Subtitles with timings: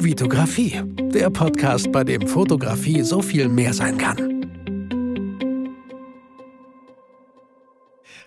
[0.00, 0.80] Vitografie,
[1.12, 4.46] der Podcast, bei dem Fotografie so viel mehr sein kann.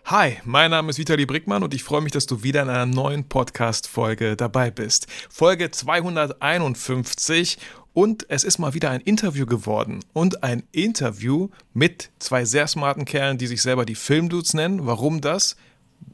[0.04, 2.86] Hi, mein Name ist Vitali Brickmann und ich freue mich, dass du wieder in einer
[2.86, 5.07] neuen Podcast-Folge dabei bist.
[5.29, 7.57] Folge 251
[7.94, 9.99] und es ist mal wieder ein Interview geworden.
[10.12, 14.85] Und ein Interview mit zwei sehr smarten Kerlen, die sich selber die Filmdudes nennen.
[14.85, 15.56] Warum das?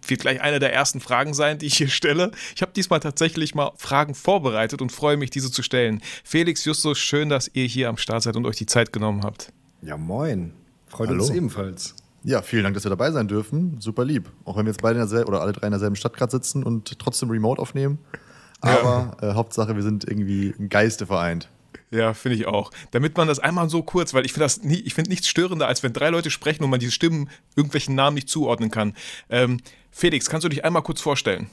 [0.07, 2.31] Wird gleich eine der ersten Fragen sein, die ich hier stelle.
[2.55, 6.01] Ich habe diesmal tatsächlich mal Fragen vorbereitet und freue mich, diese zu stellen.
[6.23, 9.51] Felix, Justus, schön, dass ihr hier am Start seid und euch die Zeit genommen habt.
[9.81, 10.53] Ja, moin.
[10.87, 11.23] Freut Hallo.
[11.23, 11.95] uns ebenfalls.
[12.23, 13.79] Ja, vielen Dank, dass wir dabei sein dürfen.
[13.79, 14.29] Super lieb.
[14.43, 16.63] Auch wenn wir jetzt beide in derselben oder alle drei in derselben Stadt gerade sitzen
[16.63, 17.99] und trotzdem remote aufnehmen.
[18.61, 21.49] Aber äh, Hauptsache, wir sind irgendwie im Geiste vereint.
[21.89, 22.71] Ja, finde ich auch.
[22.91, 25.67] Damit man das einmal so kurz, weil ich finde das nie, ich finde nichts störender,
[25.67, 28.93] als wenn drei Leute sprechen und man diese Stimmen irgendwelchen Namen nicht zuordnen kann.
[29.29, 31.49] Ähm, Felix, kannst du dich einmal kurz vorstellen?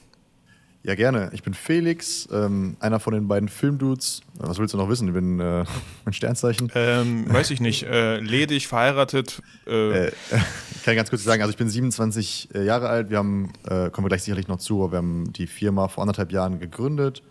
[0.83, 1.31] Ja, gerne.
[1.33, 4.21] Ich bin Felix, ähm, einer von den beiden Filmdudes.
[4.35, 5.09] Was willst du noch wissen?
[5.09, 5.65] Ich bin äh,
[6.05, 6.71] ein Sternzeichen.
[6.75, 7.85] Ähm, weiß ich nicht.
[7.85, 9.41] Äh, ledig, verheiratet.
[9.67, 10.13] Äh, Äh,
[10.75, 13.09] ich kann ganz kurz sagen, also ich bin 27 Jahre alt.
[13.09, 16.03] Wir haben, äh, kommen wir gleich sicherlich noch zu, aber wir haben die Firma vor
[16.03, 17.23] anderthalb Jahren gegründet.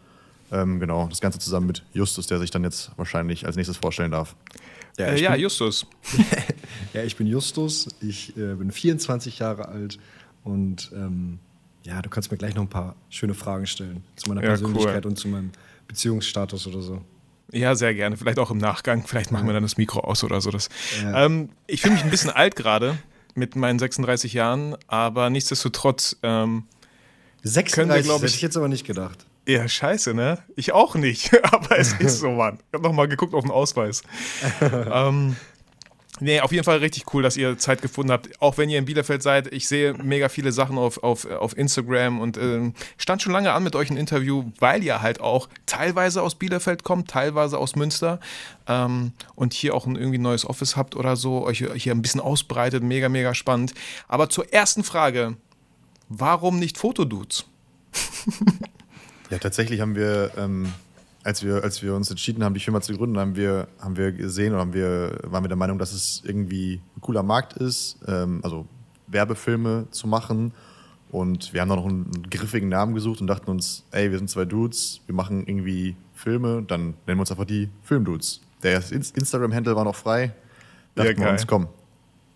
[0.53, 4.11] Ähm, genau, das Ganze zusammen mit Justus, der sich dann jetzt wahrscheinlich als nächstes vorstellen
[4.11, 4.35] darf.
[4.99, 5.87] äh, ich ja, bin, Justus.
[6.93, 7.87] ja, ich bin Justus.
[8.01, 9.97] Ich äh, bin 24 Jahre alt
[10.43, 11.39] und ähm,
[11.83, 15.03] ja, du kannst mir gleich noch ein paar schöne Fragen stellen zu meiner Ja, Persönlichkeit
[15.05, 15.11] cool.
[15.11, 15.51] und zu meinem
[15.87, 17.01] Beziehungsstatus oder so.
[17.51, 18.15] Ja, sehr gerne.
[18.15, 19.05] Vielleicht auch im Nachgang.
[19.05, 20.49] Vielleicht machen wir dann das Mikro aus oder so.
[20.51, 20.69] Das.
[21.01, 21.25] Ja.
[21.25, 22.97] Ähm, ich fühle mich ein bisschen alt gerade
[23.35, 26.63] mit meinen 36 Jahren, aber nichtsdestotrotz, ähm,
[27.43, 29.25] 36 glaub hätte ich- ich jetzt aber nicht gedacht.
[29.45, 30.39] Ja, scheiße, ne?
[30.55, 31.31] Ich auch nicht.
[31.53, 32.59] aber es ist so, Mann.
[32.67, 34.01] Ich habe nochmal geguckt auf den Ausweis.
[34.61, 35.35] ähm,
[36.21, 38.41] nee, auf jeden Fall richtig cool, dass ihr Zeit gefunden habt.
[38.41, 39.51] Auch wenn ihr in Bielefeld seid.
[39.51, 43.63] Ich sehe mega viele Sachen auf, auf, auf Instagram und ähm, stand schon lange an
[43.63, 48.21] mit euch ein Interview, weil ihr halt auch teilweise aus Bielefeld kommt, teilweise aus Münster
[48.67, 52.21] ähm, und hier auch ein irgendwie neues Office habt oder so, euch hier ein bisschen
[52.21, 52.81] ausbreitet.
[52.81, 53.73] Mega, mega spannend.
[54.07, 55.35] Aber zur ersten Frage.
[56.09, 57.45] Warum nicht Fotodudes?
[59.33, 60.67] Ja, tatsächlich haben wir, ähm,
[61.23, 64.11] als wir, als wir uns entschieden haben, die Firma zu gründen, haben wir, haben wir
[64.11, 67.97] gesehen oder haben wir, waren wir der Meinung, dass es irgendwie ein cooler Markt ist,
[68.07, 68.67] ähm, also
[69.07, 70.53] Werbefilme zu machen.
[71.09, 74.29] Und wir haben dann noch einen griffigen Namen gesucht und dachten uns, ey, wir sind
[74.29, 78.39] zwei Dudes, wir machen irgendwie Filme, dann nennen wir uns einfach die Filmdudes.
[78.61, 80.31] Der Inst- Instagram-Handle war noch frei.
[80.93, 81.31] Dachten wir geil.
[81.31, 81.67] uns, komm,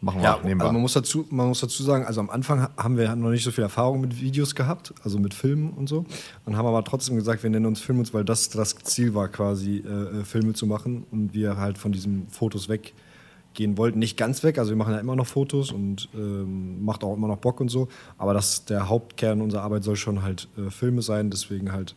[0.02, 2.68] machen wir, Ja, nehmen also man muss, dazu, man muss dazu sagen, also am Anfang
[2.78, 6.06] haben wir noch nicht so viel Erfahrung mit Videos gehabt, also mit Filmen und so.
[6.46, 9.78] Und haben aber trotzdem gesagt, wir nennen uns Filmuns, weil das das Ziel war, quasi
[9.86, 14.00] äh, äh, Filme zu machen und wir halt von diesen Fotos weggehen wollten.
[14.00, 17.28] Nicht ganz weg, also wir machen ja immer noch Fotos und ähm, macht auch immer
[17.28, 17.88] noch Bock und so.
[18.18, 21.96] Aber das, der Hauptkern unserer Arbeit soll schon halt äh, Filme sein, deswegen halt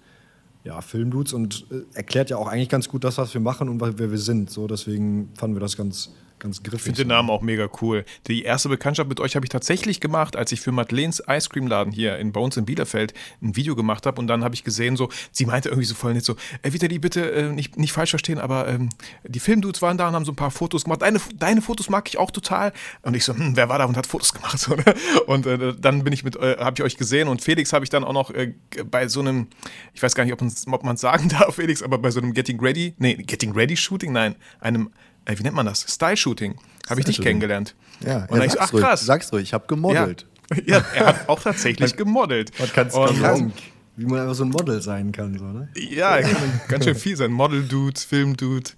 [0.64, 3.80] ja, Filmdudes und äh, erklärt ja auch eigentlich ganz gut das, was wir machen und
[3.80, 4.50] wer wir sind.
[4.50, 6.10] So, deswegen fanden wir das ganz,
[6.40, 6.78] ganz griffig.
[6.78, 8.04] Ich finde den Namen auch mega cool.
[8.26, 11.66] Die erste Bekanntschaft mit euch habe ich tatsächlich gemacht, als ich für Madeleines Ice Cream
[11.66, 14.20] Laden hier in, bei uns in Bielefeld ein Video gemacht habe.
[14.20, 16.98] Und dann habe ich gesehen, so, sie meinte irgendwie so voll nicht so, äh, Vitali,
[16.98, 18.90] bitte äh, nicht, nicht falsch verstehen, aber ähm,
[19.24, 21.02] die Filmdudes waren da und haben so ein paar Fotos gemacht.
[21.02, 22.72] Deine, deine Fotos mag ich auch total.
[23.02, 24.50] Und ich so, hm, wer war da und hat Fotos gemacht?
[24.60, 24.84] So, ne?
[25.26, 27.88] Und äh, dann bin ich mit, äh, habe ich euch gesehen und Felix habe ich
[27.88, 28.52] dann auch noch äh,
[28.90, 29.46] bei so einem,
[29.94, 30.42] ich weiß gar nicht, ob
[30.82, 34.12] man es sagen darf, Felix, aber bei so einem Getting Ready, nee, Getting Ready Shooting,
[34.12, 34.90] nein, einem,
[35.24, 35.86] äh, wie nennt man das?
[35.88, 36.56] Style Shooting.
[36.88, 37.24] Habe ich dich Style-Shooting.
[37.24, 37.74] kennengelernt.
[38.04, 39.00] Ja, und dann ich so, sag's ach ruhig, krass.
[39.02, 39.68] Sag's ruhig, ich habe ja.
[39.68, 40.26] gemodelt.
[40.66, 42.50] ja, er hat auch tatsächlich gemodelt.
[42.58, 43.20] Man glauben.
[43.20, 43.52] Krank,
[43.96, 45.68] wie man einfach so ein Model sein kann, so, ne?
[45.74, 47.30] Ja, er kann ganz schön viel sein.
[47.32, 48.70] Model-Dude, Film-Dude,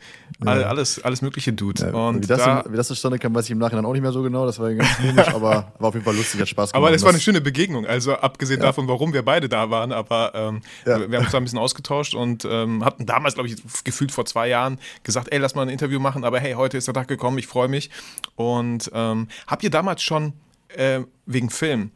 [0.44, 1.82] all, alles, alles mögliche Dude.
[1.82, 4.02] Ja, und wie, das da, wie das zustande kam, weiß ich im Nachhinein auch nicht
[4.02, 4.46] mehr so genau.
[4.46, 6.82] Das war ganz komisch, aber war auf jeden Fall lustig, hat Spaß gemacht.
[6.84, 7.86] aber das war eine schöne Begegnung.
[7.86, 10.98] Also abgesehen davon, warum wir beide da waren, aber ähm, Ja.
[10.98, 14.10] wir, wir haben uns da ein bisschen ausgetauscht und ähm, hatten damals, glaube ich, gefühlt
[14.10, 16.94] vor zwei Jahren gesagt, ey, lass mal ein Interview machen, aber hey, heute ist der
[16.94, 17.90] Tag gekommen, ich freue mich.
[18.34, 20.32] Und ähm, habt ihr damals schon
[20.76, 21.90] äh, wegen Film,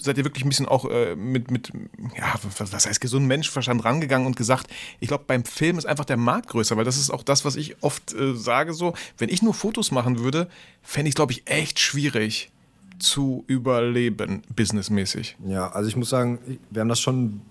[0.00, 1.72] seid ihr wirklich ein bisschen auch äh, mit, mit,
[2.16, 4.68] ja, was, was heißt gesunden Menschenverstand rangegangen und gesagt,
[5.00, 7.56] ich glaube, beim Film ist einfach der Markt größer, weil das ist auch das, was
[7.56, 10.48] ich oft äh, sage, so, wenn ich nur Fotos machen würde,
[10.82, 12.50] fände ich, glaube ich, echt schwierig
[12.98, 15.36] zu überleben, businessmäßig.
[15.46, 16.38] Ja, also ich muss sagen,
[16.70, 17.42] wir haben das schon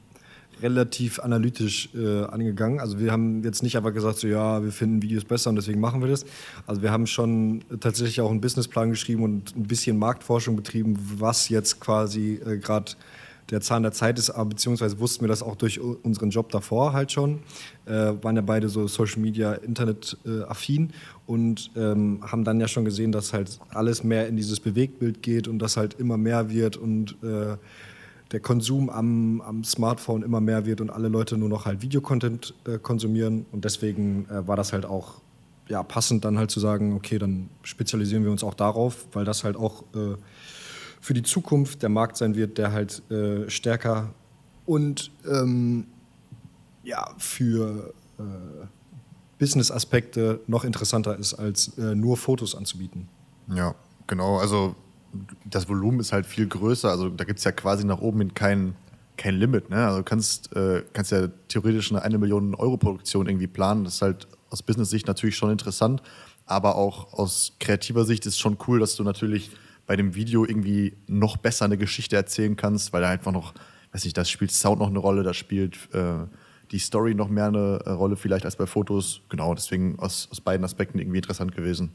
[0.62, 2.80] relativ analytisch äh, angegangen.
[2.80, 5.80] Also wir haben jetzt nicht einfach gesagt, so ja, wir finden Videos besser und deswegen
[5.80, 6.26] machen wir das.
[6.68, 11.50] Also wir haben schon tatsächlich auch einen Businessplan geschrieben und ein bisschen Marktforschung betrieben, was
[11.50, 12.94] jetzt quasi äh, gerade
[13.50, 17.12] der Zahn der Zeit ist, beziehungsweise wussten wir das auch durch unseren Job davor halt
[17.12, 17.40] schon.
[17.86, 20.92] Äh, waren ja beide so Social Media, Internet äh, affin
[21.26, 25.48] und ähm, haben dann ja schon gesehen, dass halt alles mehr in dieses Bewegtbild geht
[25.48, 27.58] und das halt immer mehr wird und äh,
[28.34, 32.56] der Konsum am, am Smartphone immer mehr wird und alle Leute nur noch halt Videocontent
[32.68, 33.46] äh, konsumieren.
[33.52, 35.22] Und deswegen äh, war das halt auch
[35.70, 39.44] ja, passend, dann halt zu sagen, okay, dann spezialisieren wir uns auch darauf, weil das
[39.44, 40.18] halt auch äh,
[41.00, 44.10] für die Zukunft der Markt sein wird, der halt äh, stärker
[44.66, 45.86] und ähm,
[46.84, 48.24] ja, für äh,
[49.38, 53.08] Business-Aspekte noch interessanter ist, als äh, nur Fotos anzubieten.
[53.54, 53.76] Ja,
[54.08, 54.38] genau.
[54.40, 54.76] Also
[55.46, 56.90] das Volumen ist halt viel größer.
[56.90, 58.76] Also da gibt es ja quasi nach oben hin kein,
[59.18, 59.70] kein Limit.
[59.70, 59.86] Ne?
[59.86, 63.84] Also du kannst, äh, kannst ja theoretisch eine eine Million Euro Produktion irgendwie planen.
[63.84, 66.02] Das ist halt aus Business-Sicht natürlich schon interessant.
[66.46, 69.52] Aber auch aus kreativer Sicht ist schon cool, dass du natürlich
[69.86, 73.54] bei dem Video irgendwie noch besser eine Geschichte erzählen kannst, weil da einfach noch,
[73.92, 76.26] weiß nicht, da spielt Sound noch eine Rolle, da spielt äh,
[76.72, 79.22] die Story noch mehr eine äh, Rolle vielleicht als bei Fotos.
[79.30, 81.92] Genau, deswegen aus, aus beiden Aspekten irgendwie interessant gewesen.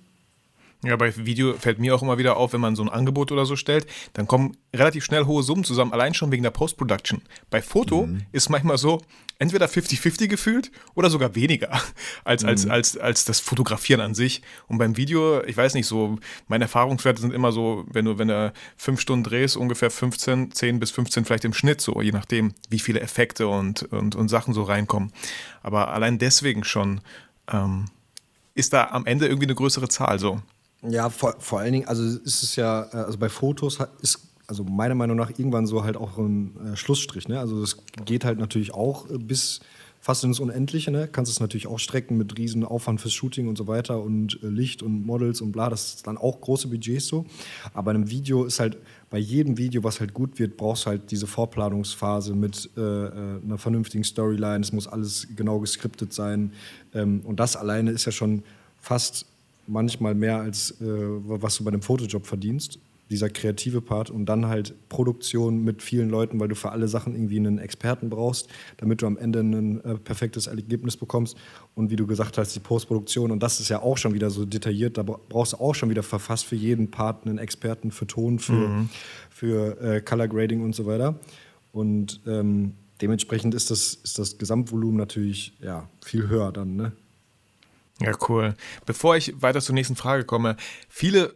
[0.85, 3.45] Ja, bei Video fällt mir auch immer wieder auf, wenn man so ein Angebot oder
[3.45, 7.23] so stellt, dann kommen relativ schnell hohe Summen zusammen, allein schon wegen der Post-Production.
[7.51, 8.23] Bei Foto mhm.
[8.31, 9.03] ist manchmal so,
[9.41, 11.81] entweder 50-50 gefühlt oder sogar weniger
[12.25, 12.71] als, als, mhm.
[12.71, 14.43] als, als das Fotografieren an sich.
[14.69, 18.29] Und beim Video, ich weiß nicht, so, meine Erfahrungswerte sind immer so, wenn du, wenn
[18.29, 22.55] du fünf Stunden drehst, ungefähr 15, 10 bis 15 vielleicht im Schnitt, so, je nachdem,
[22.69, 25.13] wie viele Effekte und, und, und Sachen so reinkommen.
[25.63, 27.01] Aber allein deswegen schon
[27.51, 27.87] ähm,
[28.55, 30.41] ist da am Ende irgendwie eine größere Zahl so.
[30.83, 34.65] Ja, vor, vor allen Dingen, also ist es ja, äh, also bei Fotos ist also
[34.65, 37.29] meiner Meinung nach irgendwann so halt auch ein äh, Schlussstrich.
[37.29, 37.39] Ne?
[37.39, 37.77] Also das
[38.07, 39.61] geht halt natürlich auch bis
[40.01, 40.91] fast ins Unendliche.
[40.91, 41.07] Ne?
[41.07, 44.47] Kannst es natürlich auch strecken mit riesen Aufwand fürs Shooting und so weiter und äh,
[44.47, 45.69] Licht und Models und bla.
[45.69, 47.27] Das ist dann auch große Budgets so.
[47.75, 48.79] Aber in einem Video ist halt
[49.11, 53.59] bei jedem Video, was halt gut wird, brauchst du halt diese Vorplanungsphase mit äh einer
[53.59, 54.61] vernünftigen Storyline.
[54.61, 56.53] Es muss alles genau geskriptet sein.
[56.95, 58.45] Ähm, und das alleine ist ja schon
[58.81, 59.27] fast
[59.69, 62.81] manchmal mehr als äh, was du bei einem Fotojob verdienst,
[63.11, 67.15] dieser kreative Part und dann halt Produktion mit vielen Leuten, weil du für alle Sachen
[67.15, 71.37] irgendwie einen Experten brauchst, damit du am Ende ein äh, perfektes Ergebnis bekommst
[71.75, 74.45] und wie du gesagt hast, die Postproduktion und das ist ja auch schon wieder so
[74.45, 78.39] detailliert, da brauchst du auch schon wieder verfasst für jeden Part einen Experten für Ton,
[78.39, 78.89] für, mhm.
[79.31, 81.19] für äh, Color Grading und so weiter
[81.73, 86.93] und ähm, dementsprechend ist das, ist das Gesamtvolumen natürlich ja, viel höher dann, ne?
[88.01, 88.55] Ja, cool.
[88.87, 90.57] Bevor ich weiter zur nächsten Frage komme,
[90.89, 91.35] viele,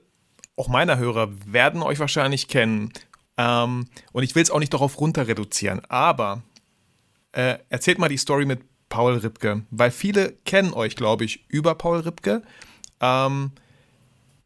[0.56, 2.92] auch meiner Hörer, werden euch wahrscheinlich kennen.
[3.36, 6.42] Ähm, und ich will es auch nicht darauf runter reduzieren, aber
[7.32, 11.74] äh, erzählt mal die Story mit Paul Ripke, weil viele kennen euch, glaube ich, über
[11.74, 12.42] Paul Ripke.
[13.00, 13.52] Ähm,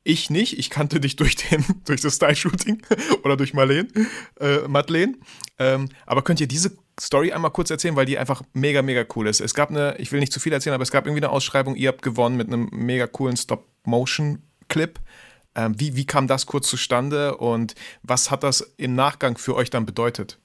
[0.04, 2.80] ich nicht, ich kannte dich durch, den, durch das Style-Shooting
[3.24, 3.88] oder durch Marlene,
[4.38, 5.14] äh, Madeleine.
[5.58, 9.26] Ähm, aber könnt ihr diese Story einmal kurz erzählen, weil die einfach mega, mega cool
[9.26, 9.40] ist.
[9.40, 11.76] Es gab eine, ich will nicht zu viel erzählen, aber es gab irgendwie eine Ausschreibung,
[11.76, 14.98] ihr habt gewonnen mit einem mega coolen Stop-Motion-Clip.
[15.54, 19.70] Ähm, wie, wie kam das kurz zustande und was hat das im Nachgang für euch
[19.70, 20.38] dann bedeutet?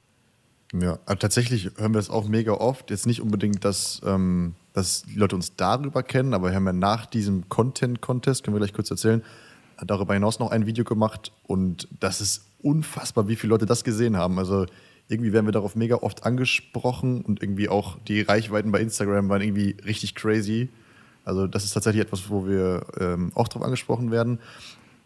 [0.74, 2.92] Ja, tatsächlich hören wir es auch mega oft.
[2.92, 6.74] Jetzt nicht unbedingt, dass, ähm, dass die Leute uns darüber kennen, aber wir haben ja
[6.74, 9.22] nach diesem Content-Contest, können wir gleich kurz erzählen,
[9.86, 14.16] darüber hinaus noch ein Video gemacht und das ist unfassbar, wie viele Leute das gesehen
[14.16, 14.38] haben.
[14.40, 14.66] Also
[15.12, 19.42] irgendwie werden wir darauf mega oft angesprochen und irgendwie auch die Reichweiten bei Instagram waren
[19.42, 20.70] irgendwie richtig crazy.
[21.26, 24.40] Also das ist tatsächlich etwas, wo wir ähm, auch darauf angesprochen werden.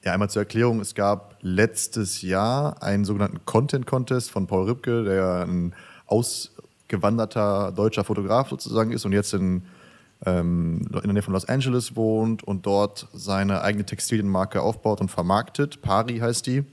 [0.03, 5.03] Ja, einmal zur Erklärung, es gab letztes Jahr einen sogenannten Content Contest von Paul Ripke,
[5.03, 5.73] der ein
[6.05, 9.63] ausgewanderter deutscher Fotograf sozusagen ist und jetzt in
[10.25, 15.09] ähm, in der Nähe von Los Angeles wohnt und dort seine eigene Textilienmarke aufbaut und
[15.09, 15.81] vermarktet.
[15.81, 16.63] Pari heißt die.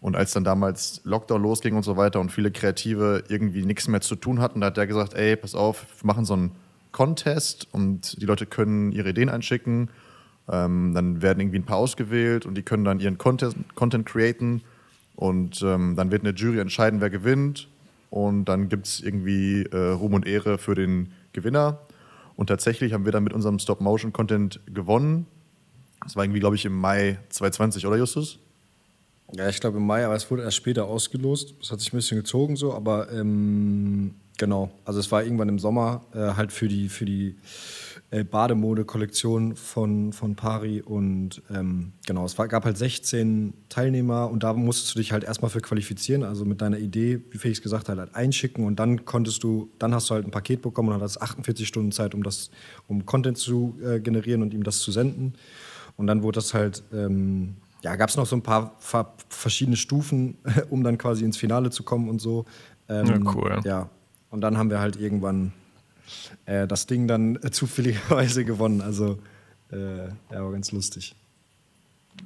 [0.00, 4.00] Und als dann damals Lockdown losging und so weiter und viele Kreative irgendwie nichts mehr
[4.00, 6.52] zu tun hatten, da hat er gesagt, ey, pass auf, wir machen so einen
[6.92, 9.90] Contest und die Leute können ihre Ideen einschicken.
[10.48, 14.62] Ähm, dann werden irgendwie ein paar ausgewählt und die können dann ihren Content, Content createn
[15.16, 17.68] und ähm, dann wird eine Jury entscheiden, wer gewinnt
[18.08, 21.80] und dann gibt es irgendwie äh, Ruhm und Ehre für den Gewinner
[22.38, 25.26] und tatsächlich haben wir dann mit unserem Stop-Motion-Content gewonnen.
[26.04, 28.38] Das war irgendwie, glaube ich, im Mai 2020, oder Justus?
[29.34, 31.54] Ja, ich glaube im Mai, aber es wurde erst später ausgelost.
[31.60, 34.70] Das hat sich ein bisschen gezogen so, aber ähm, genau.
[34.84, 37.36] Also es war irgendwann im Sommer äh, halt für die, für die
[38.10, 44.44] äh, Bademode-Kollektion von, von Pari und ähm, genau, es war, gab halt 16 Teilnehmer und
[44.44, 47.90] da musstest du dich halt erstmal für qualifizieren, also mit deiner Idee, wie Felix gesagt
[47.90, 50.94] hat, halt einschicken und dann konntest du, dann hast du halt ein Paket bekommen und
[50.94, 52.50] hattest 48 Stunden Zeit, um das,
[52.86, 55.34] um Content zu äh, generieren und ihm das zu senden.
[55.98, 58.76] Und dann wurde das halt, ähm, ja, gab es noch so ein paar
[59.28, 60.38] verschiedene Stufen,
[60.70, 62.44] um dann quasi ins Finale zu kommen und so.
[62.88, 63.60] Ähm, ja, cool.
[63.64, 63.90] Ja,
[64.30, 65.52] und dann haben wir halt irgendwann
[66.46, 68.80] äh, das Ding dann äh, zufälligerweise gewonnen.
[68.80, 69.18] Also,
[69.70, 71.14] äh, ja, war ganz lustig.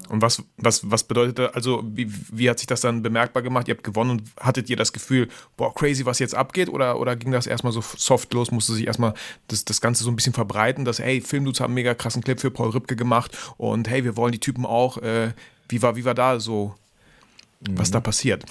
[0.08, 3.68] Und was, was, was bedeutet das, also wie, wie hat sich das dann bemerkbar gemacht?
[3.68, 6.68] Ihr habt gewonnen und hattet ihr das Gefühl, boah, crazy, was jetzt abgeht?
[6.68, 9.14] Oder, oder ging das erstmal so soft los, musste sich erstmal
[9.48, 12.38] das, das Ganze so ein bisschen verbreiten, dass, hey, Filmdudes haben einen mega krassen Clip
[12.38, 14.98] für Paul Ripke gemacht und hey, wir wollen die Typen auch.
[14.98, 15.32] Äh,
[15.68, 16.74] wie, war, wie war da so,
[17.66, 17.78] mhm.
[17.78, 18.04] was da mhm.
[18.04, 18.44] passiert?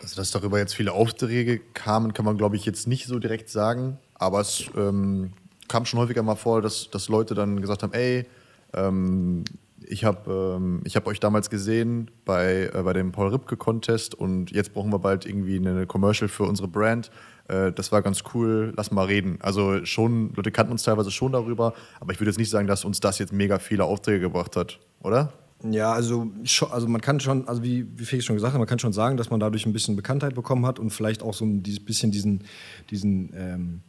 [0.00, 3.48] Also, dass darüber jetzt viele Aufträge kamen, kann man, glaube ich, jetzt nicht so direkt
[3.50, 3.98] sagen.
[4.14, 5.32] Aber es ähm,
[5.68, 8.26] kam schon häufiger mal vor, dass, dass Leute dann gesagt haben, ey,
[8.74, 9.44] ähm,
[9.86, 14.50] ich habe ähm, hab euch damals gesehen bei, äh, bei dem Paul Ripke Contest und
[14.50, 17.10] jetzt brauchen wir bald irgendwie eine Commercial für unsere Brand.
[17.48, 19.38] Äh, das war ganz cool, lass mal reden.
[19.40, 22.84] Also schon, Leute kannten uns teilweise schon darüber, aber ich würde jetzt nicht sagen, dass
[22.84, 25.32] uns das jetzt mega viele Aufträge gebracht hat, oder?
[25.70, 26.30] Ja, also,
[26.70, 29.16] also man kann schon, also wie, wie Felix schon gesagt hat, man kann schon sagen,
[29.16, 32.44] dass man dadurch ein bisschen Bekanntheit bekommen hat und vielleicht auch so ein bisschen diesen,
[32.90, 33.80] diesen ähm,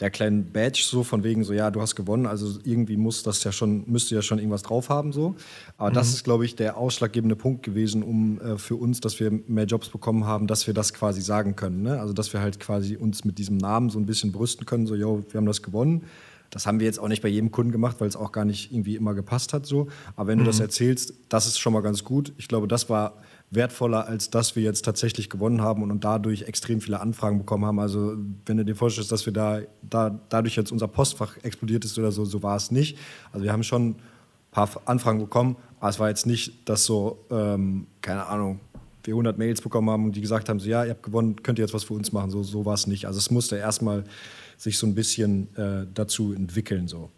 [0.00, 3.42] der kleinen Badge so von wegen so, ja, du hast gewonnen, also irgendwie muss das
[3.44, 5.34] ja schon, müsste ja schon irgendwas drauf haben so.
[5.78, 5.94] Aber mhm.
[5.94, 9.64] das ist, glaube ich, der ausschlaggebende Punkt gewesen, um äh, für uns, dass wir mehr
[9.64, 11.82] Jobs bekommen haben, dass wir das quasi sagen können.
[11.82, 11.98] Ne?
[11.98, 14.94] Also dass wir halt quasi uns mit diesem Namen so ein bisschen brüsten können, so,
[14.94, 16.04] yo, wir haben das gewonnen.
[16.52, 18.72] Das haben wir jetzt auch nicht bei jedem Kunden gemacht, weil es auch gar nicht
[18.72, 19.88] irgendwie immer gepasst hat so.
[20.16, 20.44] Aber wenn mhm.
[20.44, 20.64] du das mhm.
[20.64, 22.32] erzählst, das ist schon mal ganz gut.
[22.36, 23.14] Ich glaube, das war
[23.50, 27.64] wertvoller, als dass wir jetzt tatsächlich gewonnen haben und, und dadurch extrem viele Anfragen bekommen
[27.64, 27.80] haben.
[27.80, 31.98] Also wenn du dir vorstellst, dass wir da, da dadurch jetzt unser Postfach explodiert ist
[31.98, 32.98] oder so, so war es nicht.
[33.32, 33.96] Also wir haben schon ein
[34.50, 38.60] paar Anfragen bekommen, aber es war jetzt nicht, dass so, ähm, keine Ahnung,
[39.04, 41.58] wir 100 Mails bekommen haben und die gesagt haben, so ja, ihr habt gewonnen, könnt
[41.58, 42.30] ihr jetzt was für uns machen.
[42.30, 43.06] So, so war es nicht.
[43.06, 44.04] Also es musste erstmal
[44.62, 46.86] sich so ein bisschen äh, dazu entwickeln.
[46.86, 47.10] So.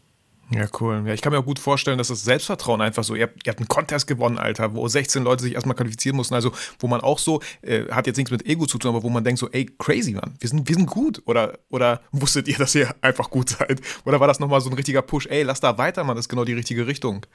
[0.50, 1.02] Ja, cool.
[1.06, 3.50] Ja, ich kann mir auch gut vorstellen, dass das Selbstvertrauen einfach so, ihr habt, ihr
[3.50, 7.02] habt einen Contest gewonnen, Alter, wo 16 Leute sich erstmal qualifizieren mussten, also wo man
[7.02, 9.50] auch so, äh, hat jetzt nichts mit Ego zu tun, aber wo man denkt so,
[9.50, 11.22] ey, crazy, Mann, wir sind, wir sind gut.
[11.26, 13.80] Oder, oder wusstet ihr, dass ihr einfach gut seid?
[14.06, 16.30] Oder war das nochmal so ein richtiger Push, ey, lass da weiter, Mann, das ist
[16.30, 17.26] genau die richtige Richtung?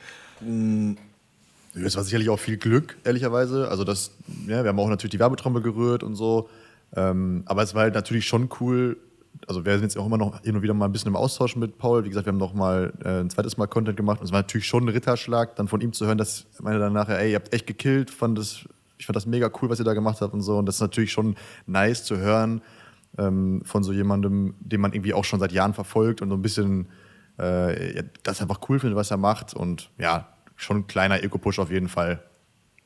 [0.41, 0.97] Mhm.
[1.75, 3.69] Es war sicherlich auch viel Glück, ehrlicherweise.
[3.69, 4.11] Also das,
[4.47, 6.49] ja, wir haben auch natürlich die Werbetrommel gerührt und so.
[6.95, 8.97] Ähm, aber es war halt natürlich schon cool,
[9.47, 11.55] also wir sind jetzt auch immer noch hin und wieder mal ein bisschen im Austausch
[11.55, 12.03] mit Paul.
[12.03, 14.39] Wie gesagt, wir haben noch mal äh, ein zweites Mal Content gemacht und es war
[14.39, 17.35] natürlich schon ein Ritterschlag, dann von ihm zu hören, dass meine dann nachher, ey, ihr
[17.35, 18.65] habt echt gekillt, fand das,
[18.97, 20.57] ich fand das mega cool, was ihr da gemacht habt und so.
[20.57, 22.61] Und das ist natürlich schon nice zu hören
[23.17, 26.41] ähm, von so jemandem, den man irgendwie auch schon seit Jahren verfolgt und so ein
[26.41, 26.87] bisschen
[27.37, 29.53] äh, das einfach cool findet, was er macht.
[29.53, 32.23] Und ja, schon ein kleiner Eco-Push auf jeden Fall.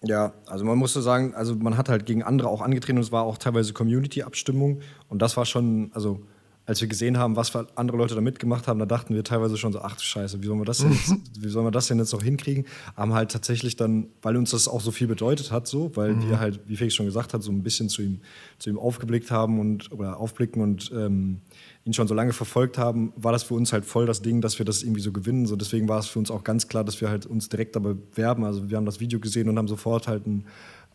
[0.05, 3.11] Ja, also man musste sagen, also man hat halt gegen andere auch angetreten und es
[3.11, 6.25] war auch teilweise Community-Abstimmung und das war schon, also
[6.65, 9.73] als wir gesehen haben, was andere Leute da mitgemacht haben, da dachten wir teilweise schon
[9.73, 11.99] so, ach du Scheiße, wie sollen wir das denn jetzt, wie sollen wir das denn
[11.99, 12.65] jetzt noch hinkriegen?
[12.95, 16.29] Haben halt tatsächlich dann, weil uns das auch so viel bedeutet hat, so, weil mhm.
[16.29, 18.21] wir halt, wie Felix schon gesagt hat, so ein bisschen zu ihm,
[18.59, 21.41] zu ihm aufgeblickt haben und oder aufblicken und ähm,
[21.83, 24.57] ihn schon so lange verfolgt haben, war das für uns halt voll das Ding, dass
[24.57, 25.45] wir das irgendwie so gewinnen.
[25.45, 27.93] So deswegen war es für uns auch ganz klar, dass wir halt uns direkt dabei
[27.93, 28.45] bewerben.
[28.45, 30.45] Also wir haben das Video gesehen und haben sofort halt ein,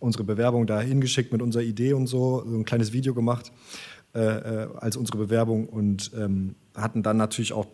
[0.00, 3.52] unsere Bewerbung da hingeschickt mit unserer Idee und so, so ein kleines Video gemacht
[4.14, 7.66] äh, äh, als unsere Bewerbung und ähm, hatten dann natürlich auch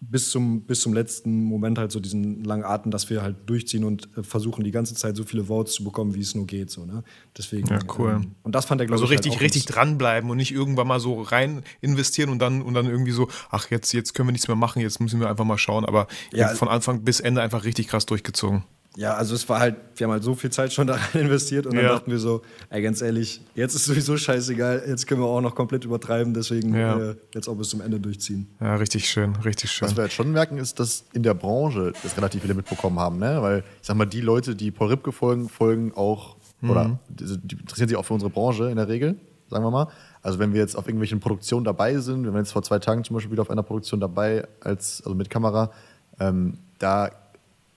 [0.00, 3.84] bis zum, bis zum letzten Moment halt so diesen langen Atem, dass wir halt durchziehen
[3.84, 6.70] und äh, versuchen, die ganze Zeit so viele Votes zu bekommen, wie es nur geht.
[6.70, 7.02] So, ne?
[7.36, 8.20] Deswegen, ja, cool.
[8.22, 9.18] Ähm, und das fand er, glaube also ich.
[9.18, 12.74] Also richtig, halt richtig dranbleiben und nicht irgendwann mal so rein investieren und dann, und
[12.74, 15.44] dann irgendwie so, ach, jetzt, jetzt können wir nichts mehr machen, jetzt müssen wir einfach
[15.44, 15.84] mal schauen.
[15.84, 18.64] Aber ja, von Anfang bis Ende einfach richtig krass durchgezogen.
[18.96, 21.66] Ja, also es war halt, wir haben halt so viel Zeit schon da rein investiert
[21.66, 21.92] und dann ja.
[21.92, 25.54] dachten wir so, ey, ganz ehrlich, jetzt ist sowieso scheißegal, jetzt können wir auch noch
[25.54, 27.10] komplett übertreiben, deswegen ja.
[27.10, 28.48] äh, jetzt auch bis zum Ende durchziehen.
[28.60, 29.86] Ja, richtig schön, richtig schön.
[29.86, 33.18] Was wir jetzt schon merken, ist, dass in der Branche das relativ viele mitbekommen haben,
[33.18, 33.40] ne?
[33.40, 36.70] Weil ich sag mal, die Leute, die Paul Ripke folgen, folgen auch, mhm.
[36.70, 39.16] oder die, die interessieren sich auch für unsere Branche in der Regel,
[39.48, 39.88] sagen wir mal.
[40.22, 43.04] Also wenn wir jetzt auf irgendwelchen Produktionen dabei sind, wir waren jetzt vor zwei Tagen
[43.04, 45.70] zum Beispiel wieder auf einer Produktion dabei, als, also mit Kamera,
[46.18, 47.10] ähm, da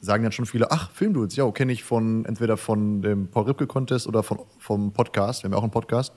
[0.02, 3.68] sagen dann schon viele, ach, Filmdudes, ja, kenne ich von entweder von dem Paul Ripke
[3.68, 5.44] Contest oder von, vom Podcast.
[5.44, 6.14] Wir haben ja auch einen Podcast.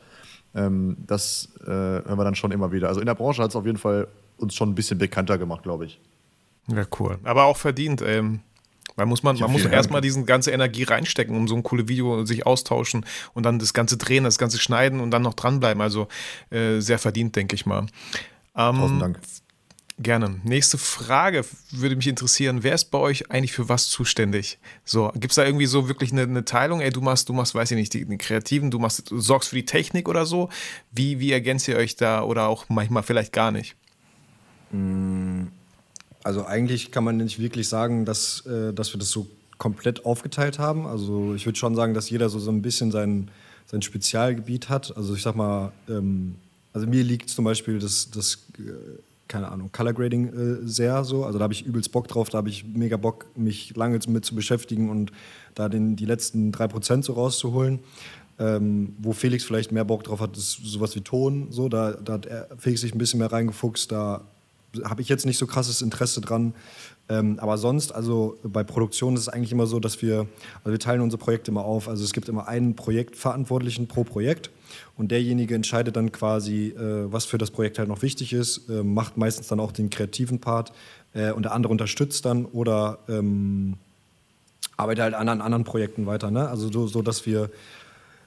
[0.54, 2.88] Ähm, das äh, hören wir dann schon immer wieder.
[2.88, 5.62] Also in der Branche hat es auf jeden Fall uns schon ein bisschen bekannter gemacht,
[5.62, 6.00] glaube ich.
[6.68, 7.18] Ja, cool.
[7.24, 8.02] Aber auch verdient.
[8.02, 8.40] Ähm,
[8.96, 12.24] man muss, man, man muss erstmal diese ganze Energie reinstecken, um so ein cooles Video
[12.24, 15.82] sich austauschen und dann das Ganze drehen, das Ganze schneiden und dann noch dranbleiben.
[15.82, 16.06] Also
[16.50, 17.86] äh, sehr verdient, denke ich mal.
[18.56, 19.20] Ähm, Tausend Dank.
[19.98, 20.40] Gerne.
[20.42, 22.64] Nächste Frage würde mich interessieren.
[22.64, 24.58] Wer ist bei euch eigentlich für was zuständig?
[24.84, 26.80] So, gibt es da irgendwie so wirklich eine, eine, Teilung?
[26.80, 29.50] Ey, du machst, du machst, weiß ich nicht, die, die Kreativen, du machst, du sorgst
[29.50, 30.48] für die Technik oder so.
[30.90, 33.76] Wie, wie ergänzt ihr euch da oder auch manchmal vielleicht gar nicht?
[34.72, 35.44] Mm,
[36.24, 40.58] also eigentlich kann man nicht wirklich sagen, dass, äh, dass wir das so komplett aufgeteilt
[40.58, 40.86] haben.
[40.86, 43.30] Also ich würde schon sagen, dass jeder so, so ein bisschen sein,
[43.66, 44.96] sein Spezialgebiet hat.
[44.96, 46.34] Also ich sag mal, ähm,
[46.72, 48.62] also mir liegt zum Beispiel das, das äh,
[49.28, 51.24] keine Ahnung, Color Grading äh, sehr so.
[51.24, 54.24] Also da habe ich übelst Bock drauf, da habe ich mega Bock, mich lange mit
[54.24, 55.12] zu beschäftigen und
[55.54, 57.80] da den, die letzten drei Prozent so rauszuholen.
[58.36, 61.48] Ähm, wo Felix vielleicht mehr Bock drauf hat, ist sowas wie Ton.
[61.50, 62.28] So, da, da hat
[62.58, 63.92] Felix sich ein bisschen mehr reingefuchst.
[63.92, 64.22] Da
[64.82, 66.52] habe ich jetzt nicht so krasses Interesse dran.
[67.08, 70.26] Ähm, aber sonst, also bei Produktion ist es eigentlich immer so, dass wir,
[70.64, 71.88] also wir teilen unsere Projekte immer auf.
[71.88, 74.50] Also es gibt immer einen Projektverantwortlichen pro Projekt
[74.96, 78.82] und derjenige entscheidet dann quasi, äh, was für das Projekt halt noch wichtig ist, äh,
[78.82, 80.72] macht meistens dann auch den kreativen Part
[81.14, 83.74] äh, und der andere unterstützt dann oder ähm,
[84.76, 86.30] arbeitet halt an, an anderen Projekten weiter.
[86.30, 86.48] Ne?
[86.48, 87.50] Also so, so, dass wir,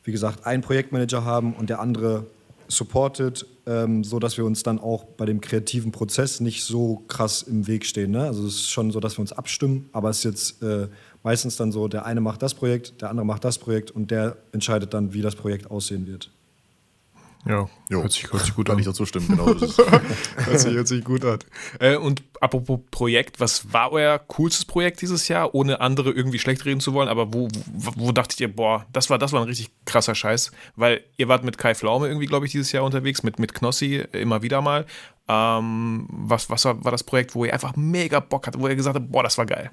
[0.03, 2.25] wie gesagt, einen Projektmanager haben und der andere
[2.67, 7.41] supported, ähm, so dass wir uns dann auch bei dem kreativen Prozess nicht so krass
[7.41, 8.11] im Weg stehen.
[8.11, 8.23] Ne?
[8.23, 10.87] Also es ist schon so, dass wir uns abstimmen, aber es ist jetzt äh,
[11.23, 14.37] meistens dann so, der eine macht das Projekt, der andere macht das Projekt und der
[14.51, 16.29] entscheidet dann, wie das Projekt aussehen wird.
[17.47, 18.01] Ja, jo.
[18.01, 18.79] hört, sich, hört sich gut Kann an.
[18.79, 19.45] ich dazu stimmen, genau.
[20.35, 21.39] hört, sich, hört sich gut an.
[21.79, 26.65] Äh, und apropos Projekt, was war euer coolstes Projekt dieses Jahr, ohne andere irgendwie schlecht
[26.65, 27.07] reden zu wollen?
[27.07, 30.51] Aber wo, wo, wo dachtet ihr, boah, das war, das war ein richtig krasser Scheiß?
[30.75, 34.03] Weil ihr wart mit Kai Flaume irgendwie, glaube ich, dieses Jahr unterwegs, mit, mit Knossi
[34.11, 34.85] immer wieder mal.
[35.29, 38.75] Ähm, was was war, war das Projekt, wo ihr einfach mega Bock hattet, wo ihr
[38.75, 39.71] gesagt habt, boah, das war geil?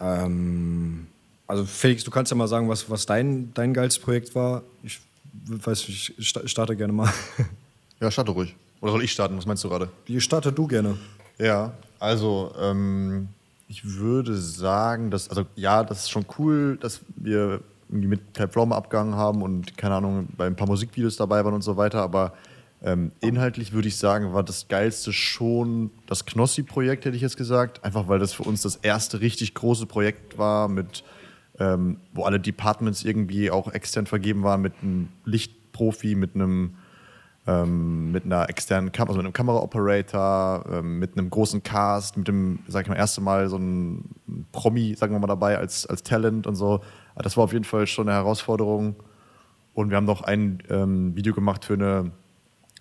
[0.00, 1.06] Ähm,
[1.46, 4.62] also Felix, du kannst ja mal sagen, was, was dein, dein geilstes Projekt war.
[4.82, 5.00] Ich
[5.32, 7.12] weiß ich starte gerne mal.
[8.00, 8.56] Ja, starte ruhig.
[8.80, 9.36] Oder soll ich starten?
[9.36, 9.90] Was meinst du gerade?
[10.18, 10.96] Starte du gerne.
[11.38, 13.28] Ja, also ähm,
[13.68, 18.46] ich würde sagen, dass, also ja, das ist schon cool, dass wir irgendwie mit Kai
[18.46, 22.02] Pflaume abgegangen haben und keine Ahnung, bei ein paar Musikvideos dabei waren und so weiter,
[22.02, 22.32] aber
[22.82, 27.84] ähm, inhaltlich würde ich sagen, war das geilste schon das Knossi-Projekt, hätte ich jetzt gesagt.
[27.84, 31.04] Einfach weil das für uns das erste richtig große Projekt war mit
[31.60, 36.74] ähm, wo alle Departments irgendwie auch extern vergeben waren mit einem Lichtprofi, mit einem
[37.46, 42.28] ähm, mit einer externen Kam also mit einem Kameraoperator, ähm, mit einem großen Cast, mit
[42.28, 44.04] dem, sag ich mal, erste Mal so ein
[44.52, 46.80] Promi, sagen wir mal, dabei als, als Talent und so.
[47.16, 48.96] Das war auf jeden Fall schon eine Herausforderung.
[49.74, 52.10] Und wir haben noch ein ähm, Video gemacht für eine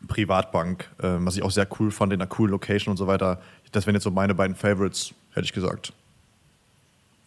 [0.07, 3.41] Privatbank, äh, was ich auch sehr cool fand, in einer coolen Location und so weiter.
[3.71, 5.93] Das wären jetzt so meine beiden Favorites, hätte ich gesagt.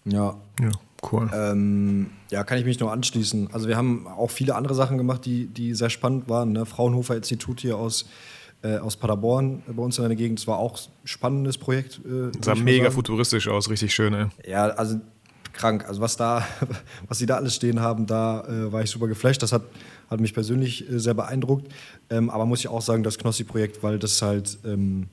[0.05, 0.35] Ja.
[0.61, 0.71] Ja,
[1.11, 1.31] cool.
[1.35, 3.49] Ähm, ja, kann ich mich nur anschließen.
[3.53, 6.53] Also wir haben auch viele andere Sachen gemacht, die, die sehr spannend waren.
[6.53, 6.67] Ne?
[6.67, 8.09] Fraunhofer Institut hier aus,
[8.63, 10.39] äh, aus Paderborn äh, bei uns in der Gegend.
[10.39, 12.01] Das war auch ein spannendes Projekt.
[12.05, 14.15] Äh, sah mega futuristisch aus, richtig schön.
[14.15, 14.27] Ey.
[14.47, 15.01] Ja, also
[15.53, 15.87] krank.
[15.87, 16.47] Also was da,
[17.09, 19.43] was sie da alles stehen haben, da äh, war ich super geflasht.
[19.43, 19.63] Das hat,
[20.11, 21.73] hat mich persönlich äh, sehr beeindruckt.
[22.11, 25.09] Ähm, aber muss ich auch sagen, das Knossi-Projekt, weil das halt ähm,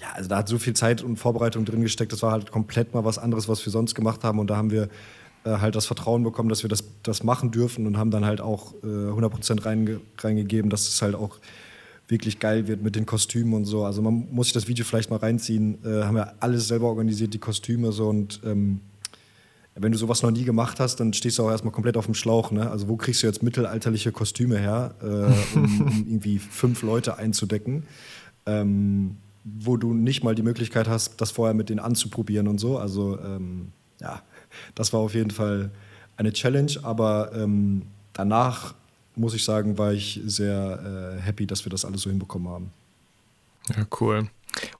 [0.00, 2.12] ja, also da hat so viel Zeit und Vorbereitung drin gesteckt.
[2.12, 4.38] Das war halt komplett mal was anderes, was wir sonst gemacht haben.
[4.38, 4.88] Und da haben wir
[5.44, 8.40] äh, halt das Vertrauen bekommen, dass wir das, das machen dürfen und haben dann halt
[8.40, 11.38] auch äh, 100% reinge reingegeben, dass es halt auch
[12.08, 13.84] wirklich geil wird mit den Kostümen und so.
[13.84, 15.78] Also man muss sich das Video vielleicht mal reinziehen.
[15.84, 18.80] Äh, haben wir alles selber organisiert, die Kostüme so und ähm,
[19.78, 22.14] wenn du sowas noch nie gemacht hast, dann stehst du auch erstmal komplett auf dem
[22.14, 22.50] Schlauch.
[22.50, 22.70] Ne?
[22.70, 27.84] Also wo kriegst du jetzt mittelalterliche Kostüme her, äh, um, um, irgendwie fünf Leute einzudecken?
[28.46, 32.78] Ähm, wo du nicht mal die Möglichkeit hast, das vorher mit denen anzuprobieren und so.
[32.78, 34.22] Also ähm, ja,
[34.74, 35.70] das war auf jeden Fall
[36.16, 37.82] eine Challenge, aber ähm,
[38.12, 38.74] danach
[39.14, 42.70] muss ich sagen, war ich sehr äh, happy, dass wir das alles so hinbekommen haben.
[43.74, 44.28] Ja, cool.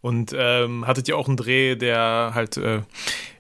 [0.01, 2.83] Und ähm, hattet ihr auch einen Dreh, der halt, äh,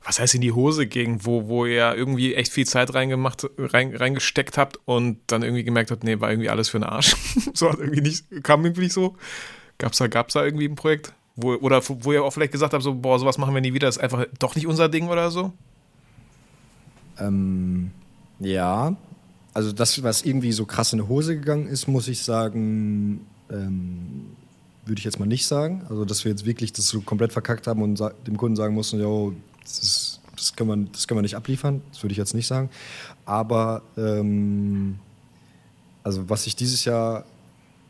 [0.05, 3.95] was heißt in die Hose ging, wo, wo ihr irgendwie echt viel Zeit reingemacht, rein,
[3.95, 7.17] reingesteckt habt und dann irgendwie gemerkt habt, nee, war irgendwie alles für den Arsch.
[7.55, 9.17] so hat irgendwie nicht, kam irgendwie nicht so.
[9.79, 11.12] Gab's da, gab's da irgendwie ein Projekt?
[11.37, 13.89] Wo, oder wo ihr auch vielleicht gesagt habt, so, boah, sowas machen wir nie wieder,
[13.89, 15.53] ist einfach doch nicht unser Ding oder so?
[17.19, 17.91] Ähm,
[18.39, 18.97] ja.
[19.53, 24.37] Also das, was irgendwie so krass in die Hose gegangen ist, muss ich sagen, ähm,
[24.87, 25.85] würde ich jetzt mal nicht sagen.
[25.89, 29.01] Also dass wir jetzt wirklich das so komplett verkackt haben und dem Kunden sagen mussten,
[29.01, 31.83] jo, das, ist, das, können wir, das können wir nicht abliefern.
[31.93, 32.71] Das würde ich jetzt nicht sagen.
[33.25, 34.99] Aber ähm,
[36.03, 37.25] also was ich dieses Jahr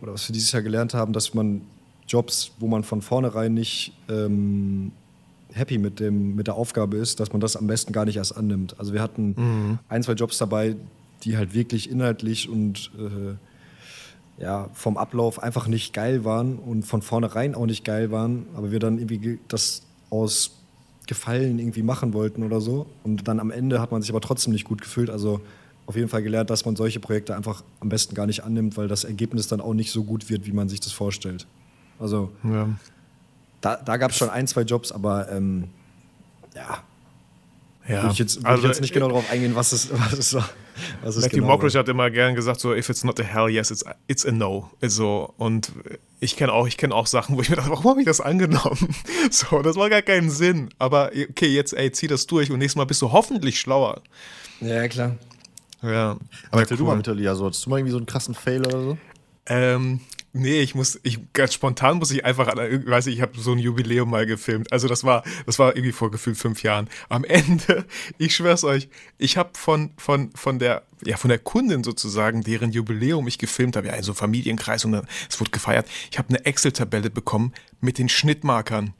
[0.00, 1.62] oder was wir dieses Jahr gelernt haben, dass man
[2.08, 4.92] Jobs, wo man von vornherein nicht ähm,
[5.52, 8.36] happy mit, dem, mit der Aufgabe ist, dass man das am besten gar nicht erst
[8.36, 8.78] annimmt.
[8.78, 9.78] Also wir hatten mhm.
[9.88, 10.76] ein, zwei Jobs dabei,
[11.22, 17.00] die halt wirklich inhaltlich und äh, ja, vom Ablauf einfach nicht geil waren und von
[17.00, 20.52] vornherein auch nicht geil waren, aber wir dann irgendwie das aus
[21.06, 22.86] Gefallen irgendwie machen wollten oder so.
[23.04, 25.08] Und dann am Ende hat man sich aber trotzdem nicht gut gefühlt.
[25.08, 25.40] Also
[25.86, 28.88] auf jeden Fall gelernt, dass man solche Projekte einfach am besten gar nicht annimmt, weil
[28.88, 31.46] das Ergebnis dann auch nicht so gut wird, wie man sich das vorstellt.
[31.98, 32.68] Also ja.
[33.60, 35.68] da, da gab es schon ein, zwei Jobs, aber ähm,
[36.54, 36.78] ja.
[37.88, 38.02] Ja.
[38.02, 40.34] Würde ich jetzt, würde Also, ich jetzt nicht genau darauf eingehen, was es, was es
[40.34, 40.48] war.
[41.02, 43.70] Was Matthew genau Mockridge hat immer gern gesagt, so, if it's not a hell, yes,
[43.70, 44.70] it's, it's a no.
[44.82, 45.72] So, und
[46.20, 48.20] ich kenne auch, ich kenne auch Sachen, wo ich mir dachte, warum habe ich das
[48.20, 48.94] angenommen?
[49.30, 50.70] So, das war gar keinen Sinn.
[50.78, 54.02] Aber okay, jetzt, ey, zieh das durch und nächstes Mal bist du hoffentlich schlauer.
[54.60, 55.16] Ja, klar.
[55.82, 56.16] Ja.
[56.50, 58.80] Aber erzähl du mal Lia, so, hast du mal irgendwie so einen krassen Fail oder
[58.80, 58.98] so?
[59.46, 60.00] Ähm,
[60.36, 63.38] nee, ich muss, ich ganz spontan muss ich einfach an, ich weiß nicht, ich habe
[63.38, 64.72] so ein Jubiläum mal gefilmt.
[64.72, 66.88] Also das war, das war irgendwie vor gefühlt fünf Jahren.
[67.08, 67.84] Am Ende,
[68.18, 72.70] ich schwör's euch, ich habe von, von, von der, ja, von der Kundin sozusagen, deren
[72.72, 75.88] Jubiläum ich gefilmt habe, ja, in so Familienkreis und dann, es wurde gefeiert.
[76.10, 78.94] Ich habe eine Excel-Tabelle bekommen mit den Schnittmarkern.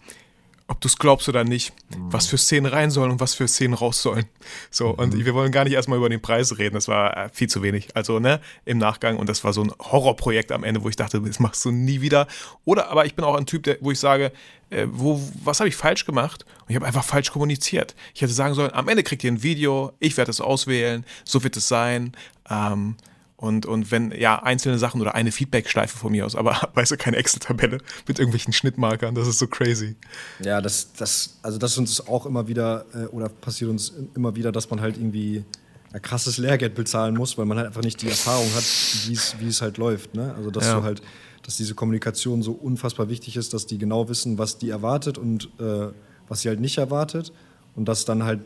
[0.68, 3.74] Ob du es glaubst oder nicht, was für Szenen rein sollen und was für Szenen
[3.74, 4.24] raus sollen.
[4.70, 7.48] So, und wir wollen gar nicht erstmal über den Preis reden, das war äh, viel
[7.48, 7.94] zu wenig.
[7.94, 11.20] Also, ne, im Nachgang und das war so ein Horrorprojekt am Ende, wo ich dachte,
[11.20, 12.26] das machst du nie wieder.
[12.64, 14.32] Oder, aber ich bin auch ein Typ, der, wo ich sage,
[14.70, 16.44] äh, wo, was habe ich falsch gemacht?
[16.62, 17.94] Und ich habe einfach falsch kommuniziert.
[18.14, 21.44] Ich hätte sagen sollen, am Ende kriegt ihr ein Video, ich werde es auswählen, so
[21.44, 22.12] wird es sein.
[22.50, 22.96] Ähm,
[23.38, 26.96] und, und wenn, ja, einzelne Sachen oder eine Feedback-Schleife von mir aus, aber weißt du,
[26.96, 29.94] keine Excel-Tabelle mit irgendwelchen Schnittmarkern, das ist so crazy.
[30.42, 34.34] Ja, das, das, also das ist uns auch immer wieder, äh, oder passiert uns immer
[34.36, 35.44] wieder, dass man halt irgendwie
[35.92, 38.64] ja, krasses Lehrgeld bezahlen muss, weil man halt einfach nicht die Erfahrung hat,
[39.06, 40.14] wie es wie es halt läuft.
[40.14, 40.34] Ne?
[40.34, 40.76] Also dass Ja.
[40.76, 41.02] du halt,
[41.42, 45.50] dass diese Kommunikation so unfassbar wichtig ist, dass die genau wissen, was die erwartet und
[45.60, 45.88] äh,
[46.28, 47.32] was sie halt nicht erwartet.
[47.76, 48.40] Und dass dann halt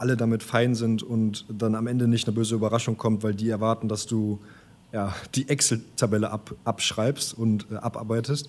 [0.00, 3.50] alle damit fein sind und dann am Ende nicht eine böse Überraschung kommt, weil die
[3.50, 4.40] erwarten, dass du
[4.92, 8.48] ja, die Excel-Tabelle ab, abschreibst und äh, abarbeitest,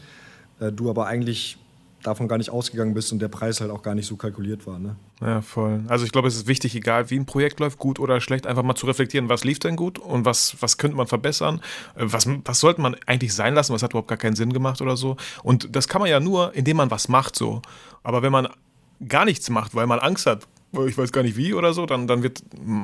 [0.60, 1.58] äh, du aber eigentlich
[2.04, 4.80] davon gar nicht ausgegangen bist und der Preis halt auch gar nicht so kalkuliert war.
[4.80, 4.96] Ne?
[5.22, 5.84] Ja, voll.
[5.88, 8.64] Also ich glaube, es ist wichtig, egal wie ein Projekt läuft, gut oder schlecht, einfach
[8.64, 11.62] mal zu reflektieren, was lief denn gut und was, was könnte man verbessern,
[11.96, 14.82] Äh, was, was sollte man eigentlich sein lassen, was hat überhaupt gar keinen Sinn gemacht
[14.82, 15.18] oder so.
[15.44, 17.62] Und das kann man ja nur, indem man was macht so.
[18.04, 18.48] Aber wenn man
[19.08, 20.48] gar nichts macht, weil man Angst hat,
[20.88, 22.42] ich weiß gar nicht wie oder so, dann, dann wird,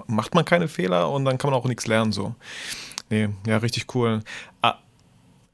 [0.08, 2.36] macht man keine Fehler und dann kann man auch nichts lernen so.
[3.10, 4.21] Nee, ja, richtig cool.
[4.62, 4.76] Ah,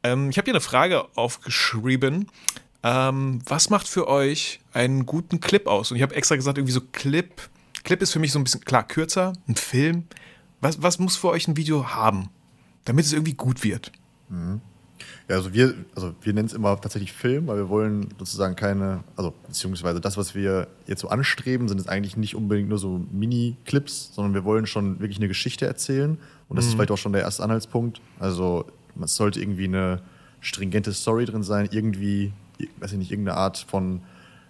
[0.03, 2.29] ähm, ich habe hier eine Frage aufgeschrieben.
[2.83, 5.91] Ähm, was macht für euch einen guten Clip aus?
[5.91, 7.49] Und ich habe extra gesagt, irgendwie so Clip.
[7.83, 10.07] Clip ist für mich so ein bisschen, klar, kürzer, ein Film.
[10.59, 12.29] Was, was muss für euch ein Video haben,
[12.85, 13.91] damit es irgendwie gut wird?
[15.29, 19.03] Ja, also wir, also wir nennen es immer tatsächlich Film, weil wir wollen sozusagen keine,
[19.15, 23.01] also beziehungsweise das, was wir jetzt so anstreben, sind es eigentlich nicht unbedingt nur so
[23.11, 26.17] Mini-Clips, sondern wir wollen schon wirklich eine Geschichte erzählen.
[26.49, 28.01] Und das ist vielleicht auch schon der erste Anhaltspunkt.
[28.19, 28.65] Also
[29.01, 30.01] es sollte irgendwie eine
[30.41, 32.33] stringente Story drin sein, irgendwie,
[32.79, 34.01] weiß ich nicht, irgendeine Art von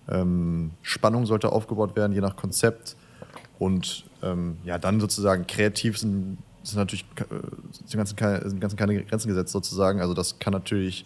[0.10, 2.96] ähm, Spannung sollte aufgebaut werden, je nach Konzept.
[3.60, 7.36] Und ähm, ja, dann sozusagen kreativ sind, sind natürlich äh,
[7.72, 8.18] sind ganzen,
[8.50, 10.02] sind ganzen keine Grenzen gesetzt sozusagen.
[10.02, 11.06] Also das kann natürlich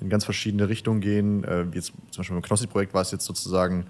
[0.00, 1.44] in ganz verschiedene Richtungen gehen.
[1.44, 3.86] Äh, jetzt zum Beispiel beim Knossi-Projekt war es jetzt sozusagen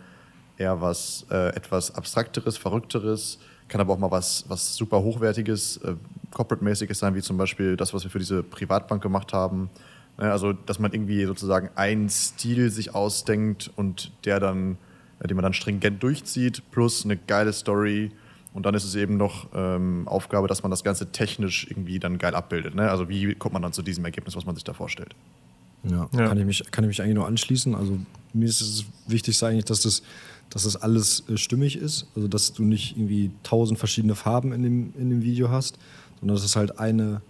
[0.57, 5.95] eher was äh, etwas Abstrakteres, Verrückteres, kann aber auch mal was, was super Hochwertiges, äh,
[6.33, 9.71] Corporate-mäßiges sein, wie zum Beispiel das, was wir für diese Privatbank gemacht haben.
[10.19, 14.77] Ne, also, dass man irgendwie sozusagen einen Stil sich ausdenkt und der dann,
[15.21, 18.13] äh, den man dann stringent durchzieht, plus eine geile Story.
[18.53, 22.19] Und dann ist es eben noch ähm, Aufgabe, dass man das Ganze technisch irgendwie dann
[22.19, 22.75] geil abbildet.
[22.75, 22.91] Ne?
[22.91, 25.15] Also wie kommt man dann zu diesem Ergebnis, was man sich da vorstellt?
[25.85, 26.29] Ja, Ja.
[26.29, 27.75] Kann, ich mich, kann ich mich eigentlich nur anschließen.
[27.75, 27.99] Also
[28.33, 30.03] mir ist es wichtig eigentlich, dass das,
[30.51, 32.09] dass das alles äh, stimmig ist.
[32.17, 35.79] Also dass du nicht irgendwie tausend verschiedene Farben in dem, in dem Video hast,
[36.19, 37.23] sondern dass es halt eine,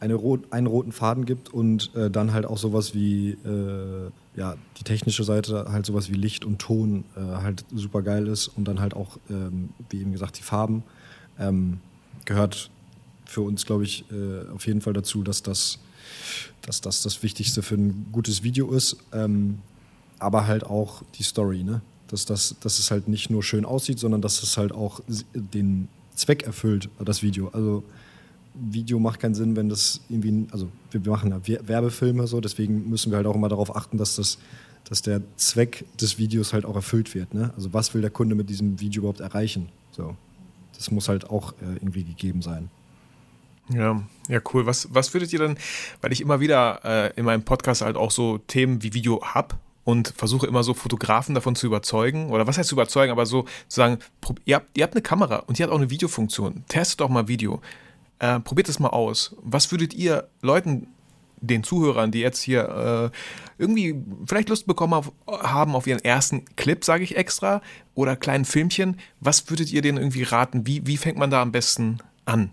[0.00, 4.56] eine rot, einen roten Faden gibt und äh, dann halt auch sowas wie äh, ja,
[4.78, 8.66] die technische Seite, halt sowas wie Licht und Ton äh, halt super geil ist und
[8.66, 10.82] dann halt auch, ähm, wie eben gesagt, die Farben
[11.38, 11.80] ähm,
[12.24, 12.70] gehört
[13.26, 15.78] für uns, glaube ich, äh, auf jeden Fall dazu, dass das,
[16.62, 18.96] dass das das Wichtigste für ein gutes Video ist.
[19.12, 19.58] Ähm,
[20.18, 21.80] aber halt auch die Story, ne?
[22.08, 25.00] Dass, das, dass es halt nicht nur schön aussieht, sondern dass es halt auch
[25.32, 27.48] den Zweck erfüllt, das Video.
[27.48, 27.84] Also
[28.54, 32.88] Video macht keinen Sinn, wenn das irgendwie, also wir machen ja Wer- Werbefilme so, deswegen
[32.88, 34.38] müssen wir halt auch immer darauf achten, dass das,
[34.88, 37.32] dass der Zweck des Videos halt auch erfüllt wird.
[37.32, 37.52] Ne?
[37.56, 39.68] Also was will der Kunde mit diesem Video überhaupt erreichen?
[39.92, 40.16] So,
[40.76, 42.70] das muss halt auch äh, irgendwie gegeben sein.
[43.72, 44.66] Ja, ja, cool.
[44.66, 45.56] Was, was würdet ihr denn,
[46.00, 49.58] weil ich immer wieder äh, in meinem Podcast halt auch so Themen wie Video hab
[49.84, 53.42] und versuche immer so Fotografen davon zu überzeugen, oder was heißt zu überzeugen, aber so
[53.42, 53.98] zu sagen,
[54.44, 56.64] ihr habt, ihr habt eine Kamera und die hat auch eine Videofunktion.
[56.68, 57.60] Testet doch mal Video.
[58.20, 59.34] Äh, probiert es mal aus.
[59.42, 60.86] Was würdet ihr Leuten,
[61.42, 63.16] den Zuhörern, die jetzt hier äh,
[63.58, 67.62] irgendwie vielleicht Lust bekommen auf, haben auf ihren ersten Clip, sage ich extra,
[67.94, 70.66] oder kleinen Filmchen, was würdet ihr denen irgendwie raten?
[70.66, 72.50] Wie, wie fängt man da am besten an?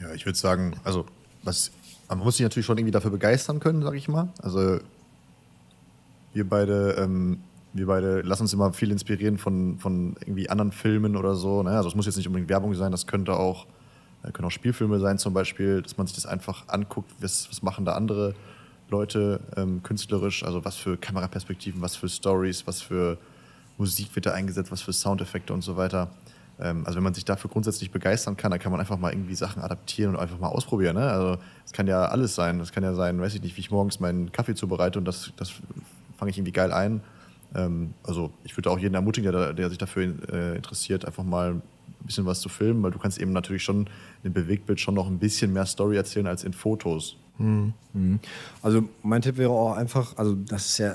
[0.00, 1.06] Ja, ich würde sagen, also
[1.42, 1.70] was,
[2.08, 4.28] man muss sich natürlich schon irgendwie dafür begeistern können, sag ich mal.
[4.42, 4.78] Also
[6.32, 7.40] wir beide ähm,
[7.72, 11.62] wir beide lassen uns immer viel inspirieren von, von irgendwie anderen Filmen oder so.
[11.62, 11.70] Ne?
[11.70, 13.66] Also es muss jetzt nicht unbedingt Werbung sein, das könnte auch,
[14.24, 17.62] äh, können auch Spielfilme sein zum Beispiel, dass man sich das einfach anguckt, was, was
[17.62, 18.34] machen da andere
[18.88, 23.18] Leute ähm, künstlerisch, also was für Kameraperspektiven, was für Stories, was für
[23.78, 26.10] Musik wird da eingesetzt, was für Soundeffekte und so weiter.
[26.58, 29.36] Ähm, also wenn man sich dafür grundsätzlich begeistern kann, dann kann man einfach mal irgendwie
[29.36, 30.96] Sachen adaptieren und einfach mal ausprobieren.
[30.96, 31.08] Ne?
[31.08, 32.58] Also es kann ja alles sein.
[32.58, 35.32] Es kann ja sein, weiß ich nicht, wie ich morgens meinen Kaffee zubereite und das,
[35.36, 35.52] das
[36.18, 37.00] fange ich irgendwie geil ein
[37.54, 41.52] ähm, also ich würde auch jeden ermutigen, der, der sich dafür äh, interessiert, einfach mal
[41.52, 41.62] ein
[42.06, 43.88] bisschen was zu filmen, weil du kannst eben natürlich schon
[44.22, 47.16] in Bewegtbild schon noch ein bisschen mehr Story erzählen als in Fotos.
[47.38, 47.72] Mhm.
[48.62, 50.94] Also mein Tipp wäre auch einfach, also das ist ja,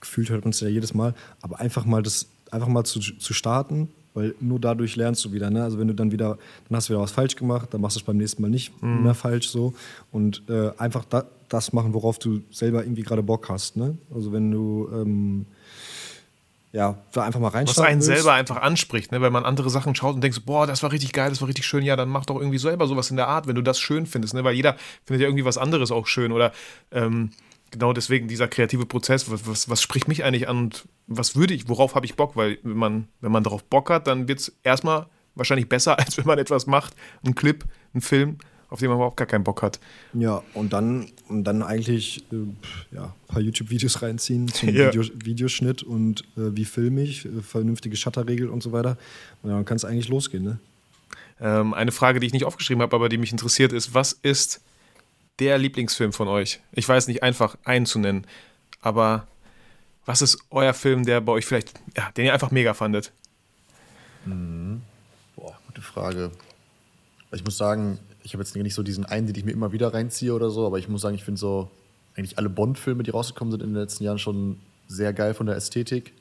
[0.00, 3.34] gefühlt hört man es ja jedes Mal, aber einfach mal das, einfach mal zu, zu
[3.34, 5.50] starten, weil nur dadurch lernst du wieder.
[5.50, 5.62] Ne?
[5.62, 8.00] Also wenn du dann wieder, dann hast du wieder was falsch gemacht, dann machst du
[8.00, 9.04] es beim nächsten Mal nicht mhm.
[9.04, 9.74] mehr falsch so.
[10.10, 13.76] Und äh, einfach da, das machen, worauf du selber irgendwie gerade Bock hast.
[13.76, 13.98] Ne?
[14.12, 15.46] Also wenn du ähm,
[16.72, 17.76] ja, da einfach mal reinschauen.
[17.76, 18.22] Was einen willst.
[18.22, 19.20] selber einfach anspricht, ne?
[19.20, 21.66] wenn man andere Sachen schaut und denkt, boah, das war richtig geil, das war richtig
[21.66, 24.06] schön, ja, dann mach doch irgendwie selber sowas in der Art, wenn du das schön
[24.06, 24.44] findest, ne?
[24.44, 26.52] weil jeder findet ja irgendwie was anderes auch schön oder
[26.92, 27.30] ähm,
[27.72, 31.54] genau deswegen dieser kreative Prozess, was, was, was, spricht mich eigentlich an und was würde
[31.54, 34.40] ich, worauf habe ich Bock, weil wenn man, wenn man darauf Bock hat, dann wird
[34.40, 38.38] es erstmal wahrscheinlich besser, als wenn man etwas macht, einen Clip, einen Film,
[38.70, 39.80] auf den man überhaupt gar keinen Bock hat.
[40.14, 42.36] Ja, und dann, und dann eigentlich äh,
[42.94, 44.88] ja, ein paar YouTube-Videos reinziehen zum ja.
[44.88, 48.96] Video, Videoschnitt und äh, wie filme ich, äh, vernünftige Shutterregel und so weiter.
[49.42, 50.44] Und dann kann es eigentlich losgehen.
[50.44, 50.58] Ne?
[51.40, 54.60] Ähm, eine Frage, die ich nicht aufgeschrieben habe, aber die mich interessiert, ist: Was ist
[55.40, 56.60] der Lieblingsfilm von euch?
[56.72, 58.24] Ich weiß nicht einfach einen zu nennen,
[58.80, 59.26] aber
[60.06, 63.12] was ist euer Film, der bei euch vielleicht, ja, den ihr einfach mega fandet?
[64.24, 64.82] Mhm.
[65.34, 66.30] Boah, gute Frage.
[67.32, 69.92] Ich muss sagen, ich habe jetzt nicht so diesen einen, den ich mir immer wieder
[69.92, 71.70] reinziehe oder so, aber ich muss sagen, ich finde so
[72.16, 75.56] eigentlich alle Bond-Filme, die rausgekommen sind in den letzten Jahren, schon sehr geil von der
[75.56, 76.12] Ästhetik.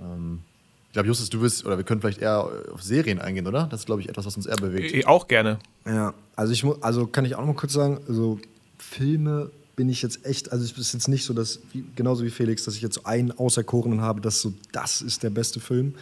[0.00, 0.40] Ähm,
[0.88, 3.66] ich glaube, Justus, du wirst, oder wir können vielleicht eher auf Serien eingehen, oder?
[3.70, 4.92] Das ist, glaube ich, etwas, was uns eher bewegt.
[4.92, 5.58] Ich auch gerne.
[5.86, 8.38] Ja, also ich also kann ich auch noch mal kurz sagen, also
[8.78, 11.58] Filme bin ich jetzt echt, also es ist jetzt nicht so, dass,
[11.96, 15.58] genauso wie Felix, dass ich jetzt einen Auserkorenen habe, dass so, das ist der beste
[15.58, 15.94] Film.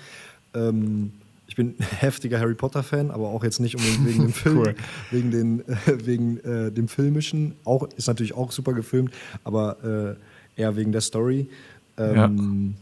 [0.52, 1.12] Ähm,
[1.52, 4.74] ich bin heftiger Harry Potter-Fan, aber auch jetzt nicht unbedingt wegen dem Film, cool.
[5.10, 7.56] wegen, den, äh, wegen äh, dem Filmischen.
[7.64, 9.12] Auch, ist natürlich auch super gefilmt,
[9.44, 10.16] aber
[10.56, 11.50] äh, eher wegen der Story.
[11.98, 12.74] Ähm,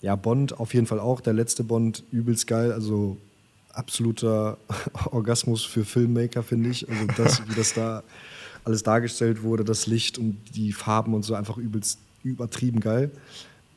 [0.00, 0.12] ja.
[0.12, 1.20] ja, Bond auf jeden Fall auch.
[1.20, 2.70] Der letzte Bond übelst geil.
[2.70, 3.16] Also
[3.72, 4.58] absoluter
[5.10, 6.88] Orgasmus für Filmmaker, finde ich.
[6.88, 8.04] Also das, wie das da
[8.62, 13.10] alles dargestellt wurde, das Licht und die Farben und so einfach übelst übertrieben geil.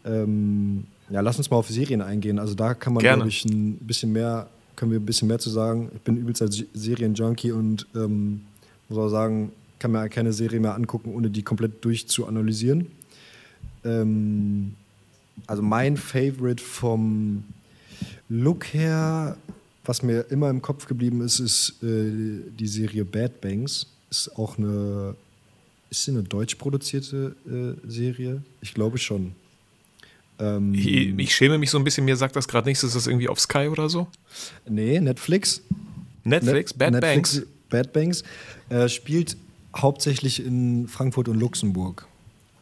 [0.06, 2.40] Ähm, ja, lass uns mal auf Serien eingehen.
[2.40, 5.50] Also da kann man, glaube ich, ein bisschen mehr, können wir ein bisschen mehr zu
[5.50, 5.92] sagen.
[5.94, 8.42] Ich bin übelst als Serienjunkie und ähm,
[8.90, 12.88] muss auch sagen, kann mir keine Serie mehr angucken, ohne die komplett durchzuanalysieren.
[13.84, 14.76] Ähm,
[15.48, 17.44] also mein Favorite vom
[18.30, 19.38] Look her,
[19.84, 22.12] was mir immer im Kopf geblieben ist, ist äh,
[22.58, 23.88] die Serie Bad Banks.
[24.10, 25.16] Ist auch eine,
[25.90, 28.44] ist sie eine deutsch produzierte äh, Serie?
[28.62, 29.34] Ich glaube schon.
[30.42, 33.06] Ähm, ich, ich, schäme mich so ein bisschen, mir sagt das gerade nichts, ist das
[33.06, 34.08] irgendwie auf Sky oder so?
[34.68, 35.62] Nee, Netflix.
[36.24, 37.48] Netflix, Bad Netflix, Banks.
[37.70, 38.24] Bad Banks
[38.70, 39.38] äh, spielt
[39.76, 42.08] hauptsächlich in Frankfurt und Luxemburg.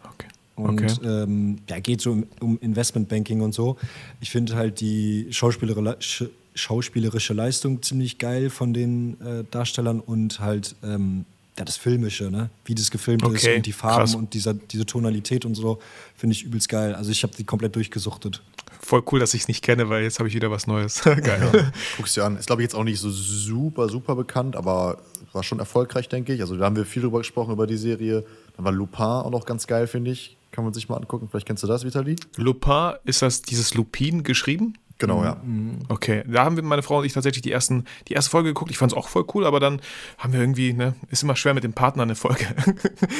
[0.04, 0.28] Okay.
[0.56, 1.08] Und okay.
[1.08, 3.78] Ähm, ja, geht so um, um Investmentbanking und so.
[4.22, 10.76] Ich finde halt die schauspielerische, schauspielerische Leistung ziemlich geil von den äh, Darstellern und halt
[10.84, 11.26] ähm,
[11.60, 12.50] ja, das Filmische, ne?
[12.64, 14.16] wie das gefilmt okay, ist und die Farben krass.
[14.16, 15.80] und dieser, diese Tonalität und so,
[16.16, 16.96] finde ich übelst geil.
[16.96, 18.42] Also ich habe die komplett durchgesuchtet.
[18.80, 21.02] Voll cool, dass ich es nicht kenne, weil jetzt habe ich wieder was Neues.
[21.04, 21.52] geil.
[21.54, 21.72] Ja.
[21.98, 22.38] Guckst dir an.
[22.38, 25.02] Ist, glaube ich, jetzt auch nicht so super, super bekannt, aber
[25.34, 26.40] war schon erfolgreich, denke ich.
[26.40, 28.24] Also da haben wir viel drüber gesprochen, über die Serie.
[28.56, 30.38] Dann war Lupin auch noch ganz geil, finde ich.
[30.52, 31.28] Kann man sich mal angucken.
[31.30, 32.16] Vielleicht kennst du das, Vitali?
[32.38, 34.76] Lupin, ist das dieses Lupin geschrieben?
[35.00, 35.38] Genau, ja.
[35.42, 35.80] Mhm.
[35.88, 38.70] Okay, da haben wir meine Frau und ich tatsächlich die, ersten, die erste Folge geguckt.
[38.70, 39.82] Ich fand es auch voll cool, aber dann
[40.18, 42.44] haben wir irgendwie, ne, ist immer schwer mit dem Partner eine Folge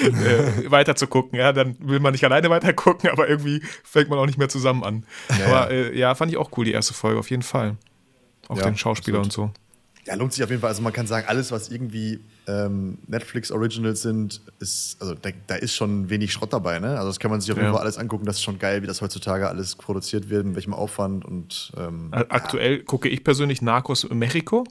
[0.04, 1.40] äh, weiter zu gucken.
[1.40, 4.50] Ja, dann will man nicht alleine weiter gucken, aber irgendwie fängt man auch nicht mehr
[4.50, 5.06] zusammen an.
[5.40, 7.78] Ja, aber äh, ja, fand ich auch cool, die erste Folge, auf jeden Fall.
[8.50, 9.50] Auch ja, den Schauspieler absolut.
[9.50, 9.69] und so.
[10.06, 10.70] Ja, lohnt sich auf jeden Fall.
[10.70, 15.76] Also man kann sagen, alles, was irgendwie ähm, Netflix-Originals sind, ist, also da, da, ist
[15.76, 16.98] schon wenig Schrott dabei, ne?
[16.98, 17.72] Also das kann man sich auf jeden.
[17.72, 18.26] Fall alles angucken.
[18.26, 22.10] Das ist schon geil, wie das heutzutage alles produziert wird, mit welchem Aufwand und ähm,
[22.12, 22.84] Aktuell ja.
[22.84, 24.66] gucke ich persönlich Narcos Mexico.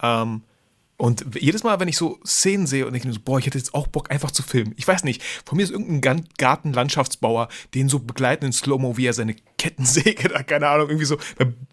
[0.00, 0.42] Ähm,
[1.02, 3.58] Und jedes Mal, wenn ich so Szenen sehe und ich mir so, boah, ich hätte
[3.58, 4.72] jetzt auch Bock, einfach zu filmen.
[4.76, 9.12] Ich weiß nicht, von mir ist irgendein Gartenlandschaftsbauer, den so begleiten in Slow-Mo, wie er
[9.12, 11.16] seine Kettensäge da, keine Ahnung, irgendwie so,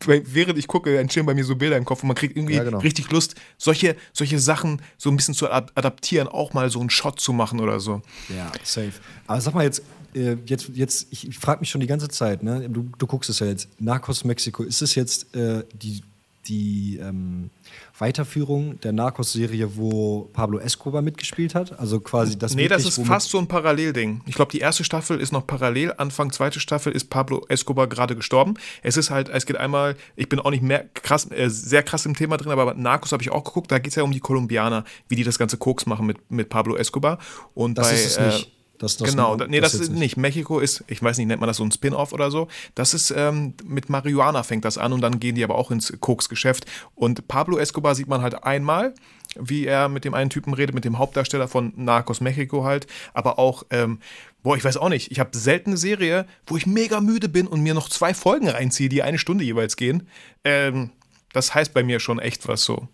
[0.08, 2.64] während ich gucke, entstehen bei mir so Bilder im Kopf und man kriegt irgendwie ja,
[2.64, 2.80] genau.
[2.80, 7.20] richtig Lust, solche, solche Sachen so ein bisschen zu adaptieren, auch mal so einen Shot
[7.20, 8.02] zu machen oder so.
[8.36, 8.94] Ja, safe.
[9.28, 9.84] Aber sag mal jetzt,
[10.16, 12.68] äh, jetzt, jetzt ich, ich frage mich schon die ganze Zeit, ne?
[12.68, 16.02] du, du guckst es ja jetzt, Narcos Mexiko, ist es jetzt äh, die
[16.50, 17.52] die ähm,
[17.98, 21.80] Weiterführung der Narcos-Serie, wo Pablo Escobar mitgespielt hat?
[21.80, 22.56] Also quasi das.
[22.56, 24.22] Nee, wirklich, das ist fast so ein Parallelding.
[24.26, 25.94] Ich glaube, die erste Staffel ist noch parallel.
[25.98, 28.56] Anfang zweite Staffel ist Pablo Escobar gerade gestorben.
[28.82, 32.06] Es ist halt, es geht einmal, ich bin auch nicht mehr krass, äh, sehr krass
[32.06, 33.72] im Thema drin, aber Narcos habe ich auch geguckt.
[33.72, 36.50] Da geht es ja um die Kolumbianer, wie die das ganze Koks machen mit, mit
[36.50, 37.20] Pablo Escobar.
[37.54, 38.48] Und das bei, ist es nicht.
[38.48, 40.16] Äh, das, das genau, nur, nee, das, das ist nicht.
[40.16, 42.48] Mexiko ist, ich weiß nicht, nennt man das so ein Spin-off oder so.
[42.76, 45.94] Das ist ähm, mit Marihuana fängt das an und dann gehen die aber auch ins
[46.00, 46.66] Koks-Geschäft.
[46.96, 48.94] Und Pablo Escobar sieht man halt einmal,
[49.38, 52.88] wie er mit dem einen Typen redet, mit dem Hauptdarsteller von Narcos Mexiko halt.
[53.14, 54.00] Aber auch, ähm,
[54.44, 57.48] boah, ich weiß auch nicht, ich habe selten eine Serie, wo ich mega müde bin
[57.48, 60.08] und mir noch zwei Folgen reinziehe, die eine Stunde jeweils gehen.
[60.46, 60.92] Ähm,
[61.34, 62.88] das heißt bei mir schon echt was so.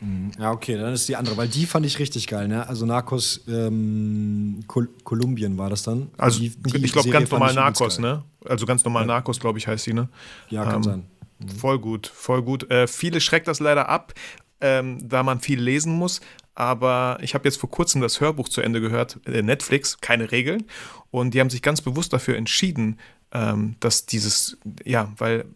[0.00, 0.32] Mhm.
[0.38, 2.66] Ja, okay, dann ist die andere, weil die fand ich richtig geil, ne?
[2.68, 6.10] Also Narcos ähm, Kol Kolumbien war das dann.
[6.18, 8.22] Also die, die ich glaube ganz normal Narcos, ne?
[8.44, 9.08] Also ganz normal ja.
[9.08, 10.08] Narcos, glaube ich, heißt die, ne?
[10.50, 11.06] Ja, kann ähm, sein.
[11.38, 11.48] Mhm.
[11.48, 12.70] Voll gut, voll gut.
[12.70, 14.12] Äh, viele schreckt das leider ab,
[14.60, 16.20] ähm, da man viel lesen muss.
[16.56, 20.64] Aber ich habe jetzt vor kurzem das Hörbuch zu Ende gehört, äh, Netflix, keine Regeln.
[21.10, 22.98] Und die haben sich ganz bewusst dafür entschieden,
[23.32, 25.46] ähm, dass dieses, ja, weil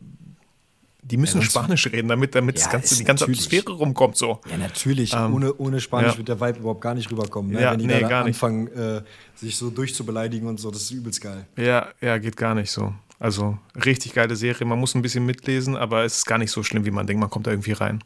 [1.11, 3.47] die müssen ja, Spanisch reden, damit, damit ja, das ganze, die ganze natürlich.
[3.47, 4.17] Atmosphäre rumkommt.
[4.17, 4.41] So.
[4.51, 5.15] Ja, natürlich.
[5.15, 6.19] Ähm, ohne, ohne Spanisch ja.
[6.19, 7.53] wird der Vibe überhaupt gar nicht rüberkommen.
[7.53, 7.63] Ne?
[7.63, 9.03] Ja, Wenn die nee, da anfangen, äh,
[9.35, 11.47] sich so durchzubeleidigen und so, das ist übelst geil.
[11.57, 12.93] Ja, ja, geht gar nicht so.
[13.19, 14.67] Also richtig geile Serie.
[14.67, 17.21] Man muss ein bisschen mitlesen, aber es ist gar nicht so schlimm, wie man denkt.
[17.21, 18.05] Man kommt da irgendwie rein.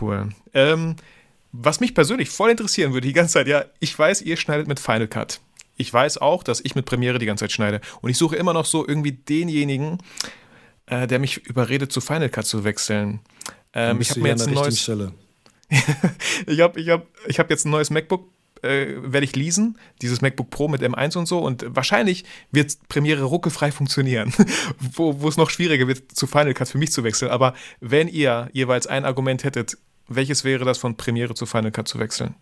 [0.00, 0.28] Cool.
[0.52, 0.96] Ähm,
[1.52, 4.78] was mich persönlich voll interessieren würde, die ganze Zeit, ja, ich weiß, ihr schneidet mit
[4.78, 5.40] Final Cut.
[5.76, 7.80] Ich weiß auch, dass ich mit Premiere die ganze Zeit schneide.
[8.02, 9.98] Und ich suche immer noch so irgendwie denjenigen,
[10.90, 13.20] äh, der mich überredet, zu Final Cut zu wechseln.
[13.72, 14.88] Ähm, ich habe mir jetzt ein neues.
[16.46, 18.28] ich habe ich hab, ich hab jetzt ein neues MacBook
[18.62, 21.38] äh, werde ich leasen, dieses MacBook Pro mit M1 und so.
[21.38, 24.32] Und wahrscheinlich wird Premiere ruckelfrei funktionieren,
[24.78, 27.30] wo, wo es noch schwieriger wird, zu Final Cut für mich zu wechseln.
[27.30, 31.88] Aber wenn ihr jeweils ein Argument hättet, welches wäre das von Premiere zu Final Cut
[31.88, 32.34] zu wechseln?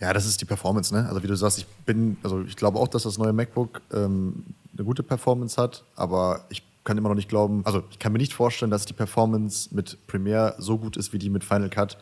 [0.00, 1.08] Ja, das ist die Performance, ne?
[1.08, 4.44] Also wie du sagst, ich bin, also ich glaube auch, dass das neue MacBook ähm,
[4.76, 8.18] eine gute Performance hat, aber ich kann immer noch nicht glauben, also ich kann mir
[8.18, 11.98] nicht vorstellen, dass die Performance mit Premiere so gut ist wie die mit Final Cut.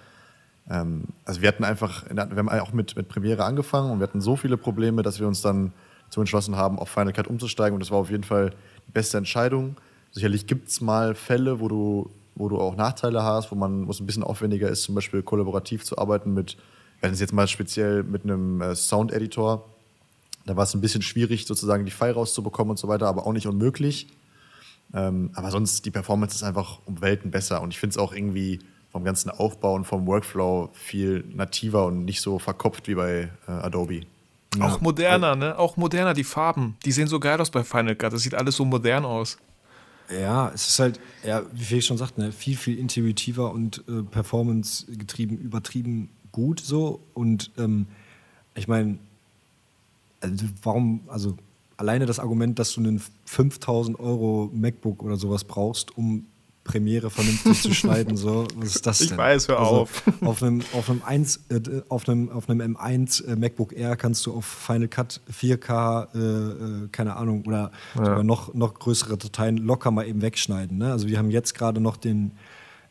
[0.70, 4.20] Ähm, also wir hatten einfach, wir haben auch mit, mit Premiere angefangen und wir hatten
[4.20, 5.72] so viele Probleme, dass wir uns dann
[6.10, 8.50] zu entschlossen haben, auf Final Cut umzusteigen und das war auf jeden Fall
[8.86, 9.76] die beste Entscheidung.
[10.12, 13.90] Sicherlich gibt es mal Fälle, wo du, wo du auch Nachteile hast, wo man wo
[13.90, 16.56] es ein bisschen aufwendiger ist, zum Beispiel kollaborativ zu arbeiten mit,
[17.00, 19.64] wenn es jetzt mal speziell mit einem äh, Sound-Editor,
[20.46, 23.32] da war es ein bisschen schwierig, sozusagen die File rauszubekommen und so weiter, aber auch
[23.32, 24.08] nicht unmöglich.
[24.94, 28.12] Ähm, aber sonst, die Performance ist einfach um Welten besser und ich finde es auch
[28.12, 28.60] irgendwie
[28.92, 33.50] vom ganzen Aufbau und vom Workflow viel nativer und nicht so verkopft wie bei äh,
[33.50, 34.02] Adobe.
[34.56, 34.66] Ja.
[34.66, 35.58] Auch moderner, ne?
[35.58, 36.76] Auch moderner, die Farben.
[36.84, 38.12] Die sehen so geil aus bei Final Cut.
[38.12, 39.36] Das sieht alles so modern aus.
[40.08, 44.02] Ja, es ist halt, ja, wie Felix schon sagt, ne, viel, viel intuitiver und äh,
[44.02, 47.00] performance-getrieben, übertrieben gut so.
[47.14, 47.86] Und ähm,
[48.54, 48.98] ich meine,
[50.20, 51.36] also warum, also
[51.76, 56.26] alleine das Argument, dass du einen 5000 Euro MacBook oder sowas brauchst, um
[56.64, 59.08] Premiere vernünftig zu schneiden, so, was ist das denn?
[59.08, 60.02] Ich weiß, hör also, auf.
[60.22, 64.24] Auf einem, auf einem, 1, äh, auf einem, auf einem M1 äh, MacBook Air kannst
[64.24, 66.18] du auf Final Cut 4K, äh,
[66.84, 68.22] äh, keine Ahnung, oder ja.
[68.22, 70.78] noch, noch größere Dateien locker mal eben wegschneiden.
[70.78, 70.90] Ne?
[70.90, 72.32] Also wir haben jetzt gerade noch den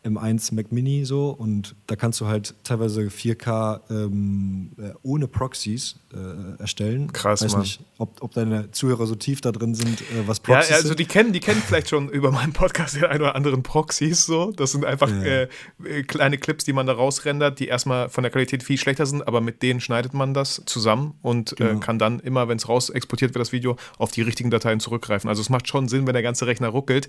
[0.03, 5.95] M1 Mac Mini so und da kannst du halt teilweise 4K ähm, äh, ohne Proxys
[6.13, 7.11] äh, erstellen.
[7.11, 7.61] Krass, Weiß Mann.
[7.61, 10.93] nicht, ob, ob deine Zuhörer so tief da drin sind, äh, was Proxys Ja, also
[10.93, 14.51] die kennen, die kennen vielleicht schon über meinen Podcast den einen oder anderen Proxys so.
[14.51, 15.23] Das sind einfach ja.
[15.23, 15.47] Äh,
[15.83, 19.27] äh, kleine Clips, die man da rausrendert, die erstmal von der Qualität viel schlechter sind,
[19.27, 21.79] aber mit denen schneidet man das zusammen und äh, genau.
[21.79, 25.29] kann dann immer, wenn es raus exportiert wird, das Video, auf die richtigen Dateien zurückgreifen.
[25.29, 27.07] Also es macht schon Sinn, wenn der ganze Rechner ruckelt,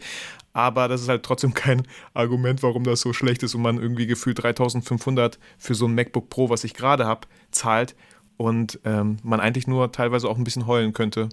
[0.53, 1.83] aber das ist halt trotzdem kein
[2.15, 6.29] Argument, warum das so schlecht ist und man irgendwie gefühlt 3500 für so ein MacBook
[6.29, 7.95] Pro, was ich gerade habe, zahlt
[8.37, 11.29] und ähm, man eigentlich nur teilweise auch ein bisschen heulen könnte.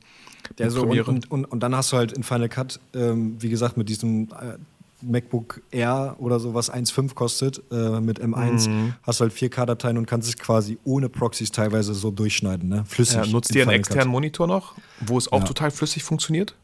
[0.58, 3.50] Ja, so und, und, und, und, dann hast du halt in Final Cut, ähm, wie
[3.50, 4.58] gesagt, mit diesem äh,
[5.02, 8.94] MacBook Air oder so, was 1,5 kostet, äh, mit M1, mhm.
[9.04, 12.86] hast du halt 4K-Dateien und kannst es quasi ohne Proxys teilweise so durchschneiden, ne?
[12.88, 13.26] Flüssig.
[13.26, 15.46] Ja, nutzt ihr einen externen Monitor noch, wo es auch ja.
[15.46, 16.56] total flüssig funktioniert?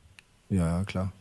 [0.50, 1.12] Ja, klar.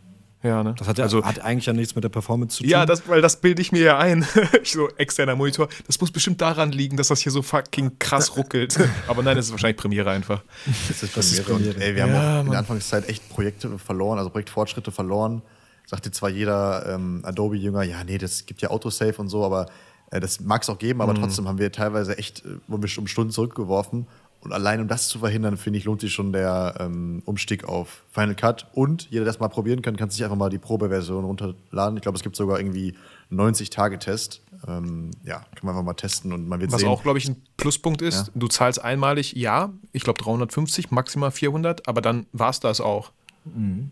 [0.46, 0.74] Ja, ne?
[0.78, 2.70] Das hat, ja, also, hat eigentlich ja nichts mit der Performance zu tun.
[2.70, 4.27] ja, das, weil das bilde ich mir ja ein.
[4.62, 5.68] ich so, externer Monitor.
[5.87, 8.79] Das muss bestimmt daran liegen, dass das hier so fucking krass ruckelt.
[9.08, 10.42] Aber nein, das ist wahrscheinlich Premiere einfach.
[10.88, 11.73] Das ist, Das ist Premiere.
[11.75, 11.85] Premiere.
[11.90, 15.42] ey, wir haben Ja, auch in der Anfangszeit echt Projekte verloren, also Projektfortschritte verloren.
[15.87, 19.66] Sagte zwar jeder ähm, Adobe-Jünger, ja, nee, das gibt ja Autosave und so, aber
[20.10, 21.00] äh, das mag es auch geben, Mhm.
[21.02, 24.06] aber trotzdem haben wir teilweise echt, äh, wurden wir um Stunden zurückgeworfen.
[24.47, 28.05] Und allein um das zu verhindern, finde ich, lohnt sich schon der ähm, Umstieg auf
[28.13, 28.69] Final Cut.
[28.75, 31.97] Und jeder, der das mal probieren kann, kann sich einfach mal die Probeversion runterladen.
[31.97, 32.94] Ich glaube, es gibt sogar irgendwie
[33.33, 34.42] 90-Tage-Test.
[34.69, 36.88] Ähm, ja, kann man einfach mal testen und man wird Was sehen.
[36.88, 38.33] auch, glaube ich, ein Pluspunkt ist, Ja.
[38.37, 43.11] du zahlst einmalig, ja, ich glaube 350, maximal 400, aber dann war es das auch.
[43.44, 43.90] Und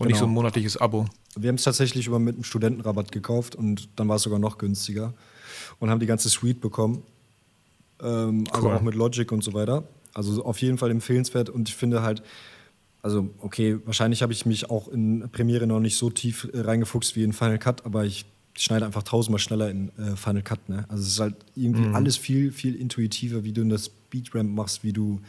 [0.00, 0.18] nicht Genau.
[0.18, 1.04] so ein monatliches Abo.
[1.36, 4.56] Wir haben es tatsächlich über mit einem Studentenrabatt gekauft und dann war es sogar noch
[4.58, 5.12] günstiger
[5.78, 7.02] und haben die ganze Suite bekommen.
[8.02, 8.76] Ähm, Also Cool.
[8.76, 9.84] auch mit Logic und so weiter.
[10.14, 12.22] Also auf jeden Fall empfehlenswert und ich finde halt,
[13.02, 17.16] also okay, wahrscheinlich habe ich mich auch in Premiere noch nicht so tief äh, reingefuchst
[17.16, 18.24] wie in Final Cut, aber ich
[18.58, 20.68] schneide einfach tausendmal schneller in äh, Final Cut.
[20.68, 20.84] Ne?
[20.88, 21.94] Also es ist halt irgendwie Mhm.
[21.94, 25.20] alles viel, viel intuitiver, wie du das Speedramp machst, wie du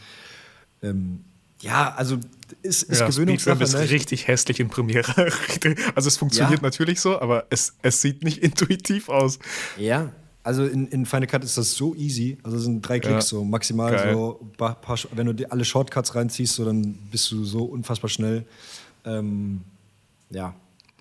[0.82, 1.24] ähm,
[1.62, 2.18] ja, also
[2.64, 3.64] ist, ist ja, Gewöhnungssache.
[3.64, 3.88] Ist ne?
[3.92, 5.06] richtig hässlich in Premiere.
[5.96, 6.66] also es funktioniert Ja.
[6.68, 9.38] natürlich so, aber es, es sieht nicht intuitiv aus.
[9.78, 10.12] Ja,
[10.44, 12.38] also in, in Final Cut ist das so easy.
[12.44, 13.38] Also sind drei Klicks Ja.
[13.38, 14.14] so maximal Geil.
[14.14, 14.40] so.
[14.58, 18.46] Paar, paar, wenn du dir alle Shortcuts reinziehst, so, dann bist du so unfassbar schnell.
[19.06, 19.62] Ähm,
[20.30, 20.54] ja.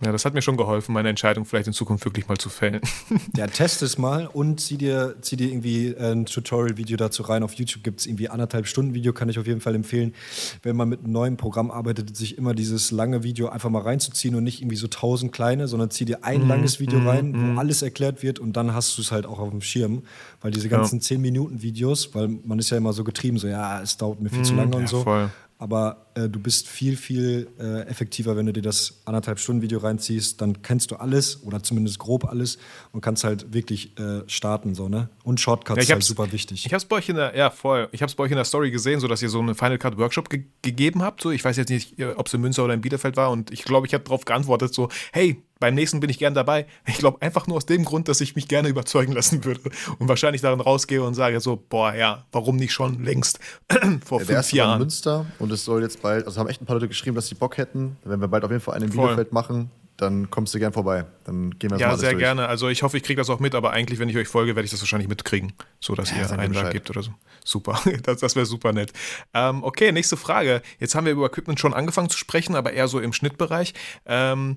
[0.02, 2.80] Ja, das hat mir schon geholfen, meine Entscheidung vielleicht in Zukunft wirklich mal zu fällen.
[3.36, 7.42] Ja, test es mal und zieh dir, zieh dir irgendwie äh, ein Tutorial-Video dazu rein.
[7.42, 10.14] Auf YouTube gibt es irgendwie anderthalb Stunden Video, kann ich auf jeden Fall empfehlen.
[10.62, 14.34] Wenn man mit einem neuen Programm arbeitet, sich immer dieses lange Video einfach mal reinzuziehen
[14.34, 17.82] und nicht irgendwie so tausend kleine, sondern zieh dir ein langes Video rein, wo alles
[17.82, 20.02] erklärt wird und dann hast du es halt auch auf dem Schirm.
[20.40, 24.20] Weil diese ganzen 10-Minuten-Videos, weil man ist ja immer so getrieben, so ja, es dauert
[24.20, 25.02] mir viel zu lange ja, und so.
[25.02, 25.30] voll.
[25.58, 29.78] Aber äh, du bist viel, viel äh, effektiver, wenn du dir das anderthalb Stunden Video
[29.78, 30.40] reinziehst.
[30.40, 32.58] Dann kennst du alles oder zumindest grob alles
[32.92, 34.74] und kannst halt wirklich äh, starten.
[34.74, 35.08] So, ne?
[35.24, 36.66] Und Shortcuts Ja, ich ist halt hab's- super wichtig.
[36.66, 38.36] Ich habe es bei euch in der, ja voll, ich habe es bei euch in
[38.36, 41.22] der Story gesehen, so dass ihr so einen Final Cut Workshop ge gegeben habt.
[41.22, 43.62] So, ich weiß jetzt nicht, ob es in Münster oder in Bielefeld war und ich
[43.64, 46.66] glaube, ich habe darauf geantwortet so, hey, beim nächsten bin ich gern dabei.
[46.86, 49.60] Ich glaube einfach nur aus dem Grund, dass ich mich gerne überzeugen lassen würde
[49.98, 53.38] und wahrscheinlich darin rausgehe und sage so, boah, ja, warum nicht schon längst
[54.04, 54.78] vor fünf erste war in Jahren.
[54.78, 57.34] Münster und es soll jetzt bald, also haben echt ein paar Leute geschrieben, dass sie
[57.34, 57.96] Bock hätten.
[58.04, 58.90] Wenn wir bald auf jeden Fall einen in.
[58.90, 61.04] Bielefeld machen, dann kommst du gern vorbei.
[61.24, 62.20] Dann gehen wir Ja, sehr durch.
[62.22, 62.48] gerne.
[62.48, 64.64] Also ich hoffe, ich kriege das auch mit, aber eigentlich, wenn ich euch folge, werde
[64.64, 66.72] ich das wahrscheinlich mitkriegen, so dass Ja, ihr Eintrag Bescheid.
[66.72, 67.12] gibt oder so.
[67.44, 68.92] Super, das, das wäre super nett.
[69.34, 70.62] Ähm, okay, nächste Frage.
[70.78, 73.74] Jetzt haben wir über Equipment schon angefangen zu sprechen, aber eher so im Schnittbereich.
[74.06, 74.56] Ähm,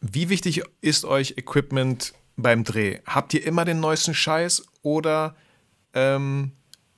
[0.00, 2.98] wie wichtig ist euch Equipment beim Dreh?
[3.06, 5.34] Habt ihr immer den neuesten Scheiß oder
[5.94, 6.52] ähm,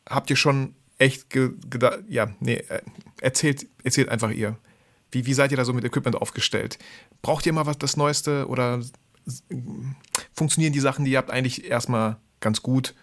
[0.09, 2.81] habt ihr schon echt ge gedacht, ja, nee, äh,
[3.21, 4.57] erzählt, erzählt einfach ihr.
[5.11, 6.79] Wie, wie seid ihr da so mit Equipment aufgestellt?
[7.23, 8.81] Braucht ihr mal was das Neueste oder
[10.35, 12.95] funktionieren die Sachen, die ihr habt, eigentlich erstmal ganz gut?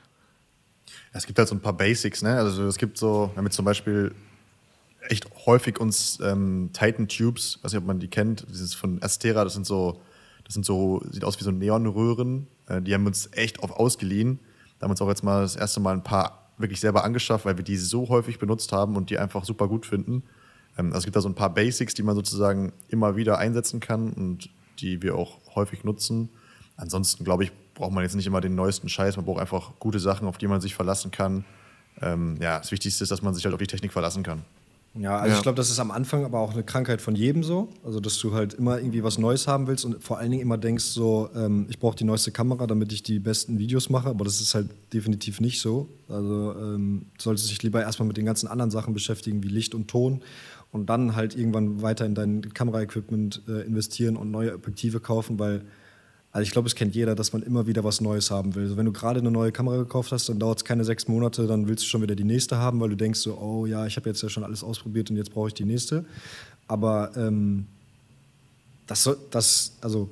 [1.13, 2.37] Es gibt halt so ein paar Basics, ne?
[2.37, 4.13] Also es gibt so, wir haben jetzt zum Beispiel
[5.09, 9.43] echt häufig uns ähm, Titan Tubes, weiß nicht, ob man die kennt, dieses von Astera,
[9.43, 10.01] das sind so,
[10.43, 14.39] das sind so, sieht aus wie so Neonröhren, äh, die haben uns echt oft ausgeliehen.
[14.79, 17.45] Da haben wir uns auch jetzt mal das erste Mal ein paar wirklich selber angeschafft,
[17.45, 20.23] weil wir die so häufig benutzt haben und die einfach super gut finden.
[20.77, 23.79] Ähm, also es gibt da so ein paar Basics, die man sozusagen immer wieder einsetzen
[23.79, 24.49] kann und
[24.79, 26.29] die wir auch häufig nutzen.
[26.77, 29.99] Ansonsten, glaube ich, braucht man jetzt nicht immer den neuesten Scheiß, man braucht einfach gute
[29.99, 31.45] Sachen, auf die man sich verlassen kann.
[32.01, 34.43] Ähm, ja, das Wichtigste ist, dass man sich halt auf die Technik verlassen kann.
[34.97, 35.35] Ja, also Ja.
[35.37, 37.69] ich glaube, das ist am Anfang aber auch eine Krankheit von jedem so.
[37.83, 40.57] Also, dass du halt immer irgendwie was Neues haben willst und vor allen Dingen immer
[40.57, 44.07] denkst, so, ähm, ich brauche die neueste Kamera, damit ich die besten Videos mache.
[44.09, 45.89] Aber das ist halt definitiv nicht so.
[46.07, 49.89] Also, ähm, solltest dich lieber erstmal mit den ganzen anderen Sachen beschäftigen, wie Licht und
[49.89, 50.21] Ton.
[50.71, 55.61] Und dann halt irgendwann weiter in dein Kameraequipment äh, investieren und neue Objektive kaufen, weil
[56.35, 58.63] also ich glaube, es kennt jeder, dass man immer wieder was Neues haben will.
[58.63, 61.47] Also wenn du gerade eine neue Kamera gekauft hast, dann dauert es keine sechs Monate,
[61.47, 63.95] dann willst du schon wieder die nächste haben, weil du denkst so, oh ja, ich
[63.95, 66.03] habe jetzt ja schon alles ausprobiert und jetzt brauche ich die nächste.
[66.67, 67.67] Aber ähm,
[68.85, 70.09] das, das, also,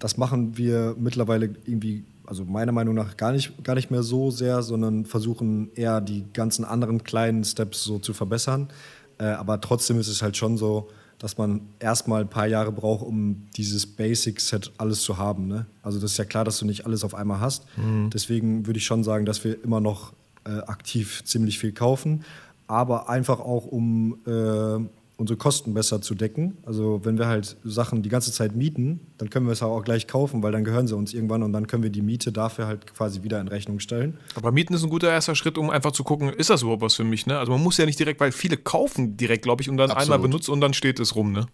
[0.00, 4.32] das machen wir mittlerweile irgendwie, also meiner Meinung nach gar nicht, gar nicht mehr so
[4.32, 8.70] sehr, sondern versuchen eher die ganzen anderen kleinen Steps so zu verbessern.
[9.18, 10.88] Äh, aber trotzdem ist es halt schon so,
[11.18, 15.48] dass man erstmal ein paar Jahre braucht, um dieses Basic-Set alles zu haben.
[15.48, 15.66] Ne?
[15.82, 17.64] Also das ist ja klar, dass du nicht alles auf einmal hast.
[18.12, 20.12] Deswegen würde ich schon sagen, dass wir immer noch
[20.44, 22.24] äh, aktiv ziemlich viel kaufen,
[22.68, 24.78] aber einfach auch um äh,
[25.18, 26.58] unsere Kosten besser zu decken.
[26.64, 30.06] Also wenn wir halt Sachen die ganze Zeit mieten, dann können wir es auch gleich
[30.06, 32.86] kaufen, weil dann gehören sie uns irgendwann und dann können wir die Miete dafür halt
[32.94, 34.16] quasi wieder in Rechnung stellen.
[34.36, 36.94] Aber Mieten ist ein guter erster Schritt, um einfach zu gucken, ist das überhaupt was
[36.94, 37.36] für mich, ne?
[37.36, 40.04] Also man muss ja nicht direkt, weil viele kaufen direkt, glaube ich, und dann Absolut.
[40.04, 41.46] einmal benutzt und dann steht es rum, ne?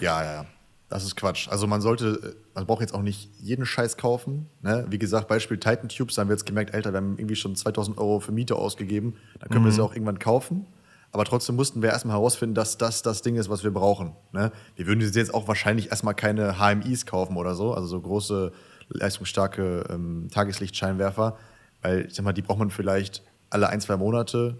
[0.00, 0.46] Ja, ja, ja.
[0.88, 1.48] Das ist Quatsch.
[1.48, 4.46] Also man sollte, man braucht jetzt auch nicht jeden Scheiß kaufen.
[4.60, 4.86] Ne?
[4.90, 7.56] Wie gesagt, Beispiel Titan Tubes, da haben wir jetzt gemerkt, Alter, wir haben irgendwie schon
[7.56, 9.14] 2000 Euro für Miete ausgegeben.
[9.40, 10.66] Dann können wir sie auch irgendwann kaufen.
[11.12, 14.12] Aber trotzdem mussten wir erstmal herausfinden, dass das das Ding ist, was wir brauchen.
[14.32, 14.50] Ne?
[14.76, 18.50] Wir würden jetzt auch wahrscheinlich erstmal keine HMIs kaufen oder so, also so große,
[18.88, 21.36] leistungsstarke ähm, Tageslichtscheinwerfer,
[21.82, 24.58] weil ich sag mal, die braucht man vielleicht alle ein, zwei Monate.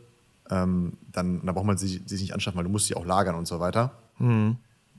[0.51, 3.35] Ähm, dann, dann braucht man sie, sie nicht anschaffen, weil du musst sie auch lagern
[3.35, 3.93] und so weiter.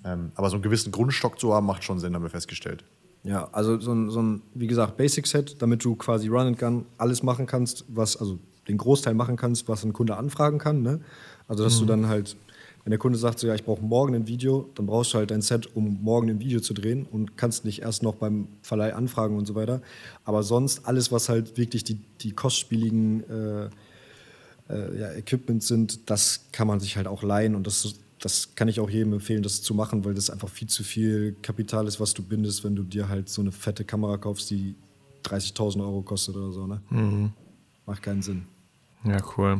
[0.05, 2.83] Ähm, aber so einen gewissen Grundstock zu haben, macht schon Sinn, haben wir festgestellt.
[3.23, 6.85] Ja, also so ein, so ein wie gesagt, Basic-Set, damit du quasi Run and Gun
[6.97, 10.81] alles machen kannst, was, also den Großteil machen kannst, was ein Kunde anfragen kann.
[10.81, 11.01] Ne?
[11.47, 12.35] Also, dass du dann halt,
[12.83, 15.31] wenn der Kunde sagt, so, ja, ich brauche morgen ein Video, dann brauchst du halt
[15.31, 18.93] ein Set, um morgen ein Video zu drehen und kannst nicht erst noch beim Verleih
[18.95, 19.81] anfragen und so weiter.
[20.25, 23.69] Aber sonst alles, was halt wirklich die, die kostspieligen äh,
[24.69, 28.67] äh, ja, Equipment sind, das kann man sich halt auch leihen und das, das kann
[28.67, 31.99] ich auch jedem empfehlen, das zu machen, weil das einfach viel zu viel Kapital ist,
[31.99, 34.75] was du bindest, wenn du dir halt so eine fette Kamera kaufst, die
[35.25, 36.67] 30.000 Euro kostet oder so.
[36.67, 36.81] Ne?
[37.85, 38.45] Macht keinen Sinn.
[39.05, 39.57] Ja, cool.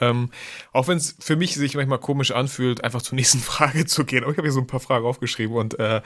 [0.00, 0.30] Ähm,
[0.72, 4.24] auch wenn es für mich sich manchmal komisch anfühlt, einfach zur nächsten Frage zu gehen.
[4.24, 6.02] Aber ich habe hier so ein paar Fragen aufgeschrieben und äh,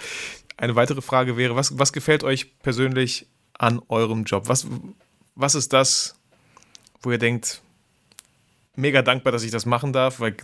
[0.56, 3.26] eine weitere Frage wäre, was, was gefällt euch persönlich
[3.58, 4.48] an eurem Job?
[4.48, 4.66] Was,
[5.34, 6.16] was ist das,
[7.02, 7.62] wo ihr denkt,
[8.76, 10.36] mega dankbar, dass ich das machen darf, weil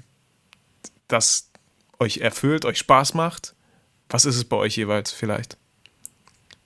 [1.09, 1.51] das
[1.99, 3.55] euch erfüllt, euch Spaß macht?
[4.09, 5.57] Was ist es bei euch jeweils vielleicht?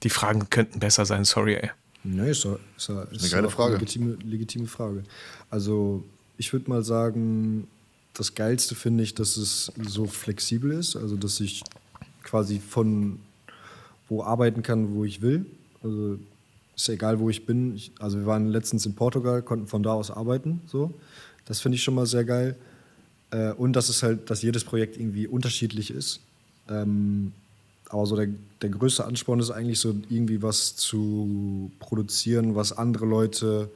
[0.02, 1.70] Die Fragen könnten besser sein, sorry, ey.
[2.04, 3.74] Nee, ist, doch- ist, doch- ist geile doch Frage.
[3.74, 5.02] Legitime, legitime Frage.
[5.50, 6.04] Also,
[6.36, 7.66] ich würde mal sagen,
[8.12, 10.96] das Geilste finde ich, dass es so flexibel ist.
[10.96, 11.62] Also, dass ich
[12.22, 13.18] quasi von
[14.08, 15.46] wo arbeiten kann, wo ich will.
[15.82, 16.18] Also,
[16.76, 17.74] ist ja egal, wo ich bin.
[17.74, 20.60] Ich, also, wir waren letztens in Portugal, konnten von da aus arbeiten.
[20.66, 20.92] So.
[21.46, 22.56] Das finde ich schon mal sehr geil.
[23.30, 26.20] Äh, und dass es halt, dass jedes Projekt irgendwie unterschiedlich ist.
[26.68, 27.32] Ähm,
[27.94, 28.28] aber so der,
[28.60, 33.70] der größte Ansporn ist eigentlich so irgendwie was zu produzieren, was andere Leute.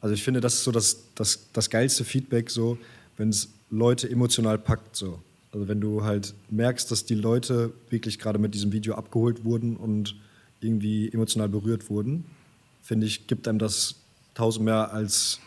[0.00, 2.76] Also ich finde, das ist so das, das, das geilste Feedback, so,
[3.16, 4.96] wenn es Leute emotional packt.
[4.96, 5.20] So.
[5.52, 9.76] Also wenn du halt merkst, dass die Leute wirklich gerade mit diesem Video abgeholt wurden
[9.76, 10.16] und
[10.60, 12.24] irgendwie emotional berührt wurden,
[12.82, 13.94] finde ich, gibt einem das
[14.34, 15.38] tausend mehr als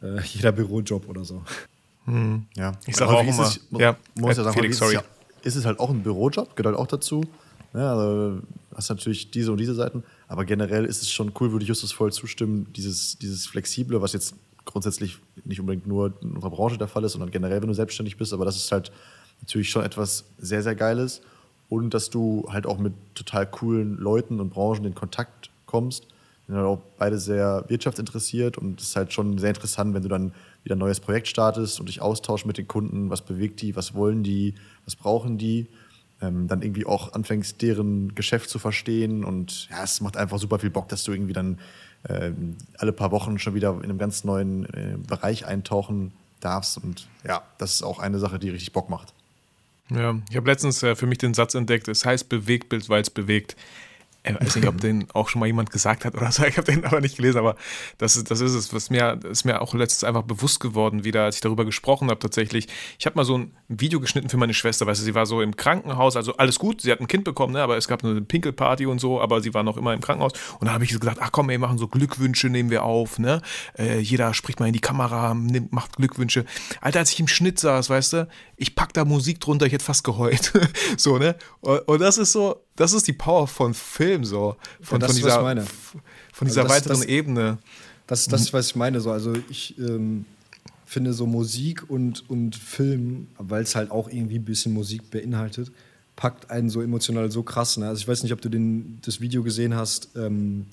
[0.00, 1.42] äh, jeder Bürojob oder so.
[2.54, 2.72] Ja.
[2.86, 4.94] Ich sag Häufig auch ist immer- mu- ja, muss ja sagen, Felix, ist sorry.
[4.94, 5.02] Ja,
[5.42, 7.24] ist es halt auch ein Bürojob, gehört halt auch dazu.
[7.74, 8.40] Ja, also
[8.74, 11.92] hast natürlich diese und diese Seiten, aber generell ist es schon cool, würde ich Justus
[11.92, 14.34] voll zustimmen, dieses, dieses Flexible, was jetzt
[14.64, 18.16] grundsätzlich nicht unbedingt nur in unserer Branche der Fall ist, sondern generell, wenn du selbstständig
[18.16, 18.92] bist, aber das ist halt
[19.40, 21.22] natürlich schon etwas sehr, sehr Geiles
[21.68, 26.06] und dass du halt auch mit total coolen Leuten und Branchen in Kontakt kommst.
[26.46, 30.08] Sind halt auch beide sehr wirtschaftsinteressiert und es ist halt schon sehr interessant, wenn du
[30.08, 30.32] dann
[30.66, 33.94] wieder ein neues Projekt startest und dich austauschst mit den Kunden, was bewegt die, was
[33.94, 34.54] wollen die,
[34.84, 35.66] was brauchen die,
[36.20, 40.58] ähm, dann irgendwie auch anfängst, deren Geschäft zu verstehen und ja, es macht einfach super
[40.58, 41.58] viel Bock, dass du irgendwie dann
[42.08, 47.06] ähm, alle paar Wochen schon wieder in einem ganz neuen äh, Bereich eintauchen darfst und
[47.26, 49.14] ja, das ist auch eine Sache, die richtig Bock macht.
[49.88, 53.10] Ja, ich habe letztens äh, für mich den Satz entdeckt, es heißt Bewegtbild, weil es
[53.10, 53.56] bewegt.
[54.26, 56.44] Ich weiß nicht, ob den auch schon mal jemand gesagt hat oder so.
[56.44, 57.56] Ich habe den aber nicht gelesen, aber
[57.98, 61.24] das ist, das ist es, was mir ist mir auch letztens einfach bewusst geworden, wieder,
[61.24, 62.66] als ich darüber gesprochen habe tatsächlich.
[62.98, 65.40] Ich habe mal so ein Video geschnitten für meine Schwester, weißt du, sie war so
[65.40, 68.20] im Krankenhaus, also alles gut, sie hat ein Kind bekommen, ne, aber es gab eine
[68.20, 70.32] Pinkelparty und so, aber sie war noch immer im Krankenhaus.
[70.58, 73.42] Und da habe ich gesagt, ach komm, wir machen so Glückwünsche, nehmen wir auf, ne?
[73.78, 76.44] Äh, jeder spricht mal in die Kamera, nimmt, macht Glückwünsche.
[76.80, 79.84] Alter, als ich im Schnitt saß, weißt du, ich pack da Musik drunter, ich hätte
[79.84, 80.52] fast geheult.
[80.96, 81.36] so, ne?
[81.60, 84.56] Und, und das ist so, das ist die Power von Film, so.
[84.80, 85.32] Von, das von dieser,
[86.32, 87.58] von dieser Also das- weiteren das- Ebene.
[88.06, 89.00] Das, das ist, was ich meine.
[89.00, 89.10] So.
[89.10, 90.26] Also ich ähm,
[90.84, 95.72] finde so Musik und, und Film, weil es halt auch irgendwie ein bisschen Musik beinhaltet,
[96.14, 97.76] packt einen so emotional so krass.
[97.78, 97.88] Ne?
[97.88, 100.66] Also ich weiß nicht, ob du den, das Video gesehen hast ähm,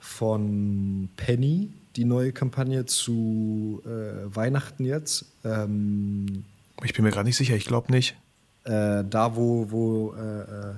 [0.00, 5.26] von Penny, die neue Kampagne zu äh, Weihnachten jetzt.
[5.44, 6.44] Ähm,
[6.82, 8.16] Ich bin mir gerade nicht sicher, ich glaube nicht.
[8.64, 10.74] äh, da, wo, wo, äh, äh,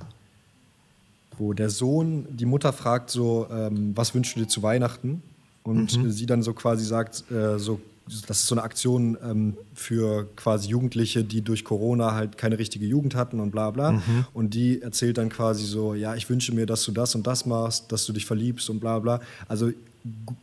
[1.39, 5.23] wo der Sohn die Mutter fragt, so, ähm, was wünschst du dir zu Weihnachten?
[5.63, 7.81] Und äh, sie dann so quasi sagt, äh, so,
[8.27, 12.85] das ist so eine Aktion ähm, für quasi Jugendliche, die durch Corona halt keine richtige
[12.85, 14.03] Jugend hatten und bla bla.
[14.35, 17.47] Und die erzählt dann quasi so, ja, ich wünsche mir, dass du das und das
[17.47, 19.21] machst, dass du dich verliebst und bla bla.
[19.49, 19.73] Also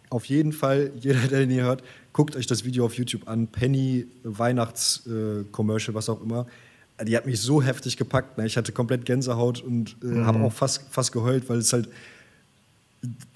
[0.10, 1.84] auf jeden Fall, jeder, der den hier hört,
[2.14, 3.48] guckt euch das Video auf YouTube an.
[3.48, 6.48] Penny, Weihnachts-Commercial, was auch immer.
[7.04, 8.38] Die hat mich so heftig gepackt.
[8.38, 8.46] Ne?
[8.46, 11.90] Ich hatte komplett Gänsehaut und äh, habe auch fast, fast geheult, weil es halt.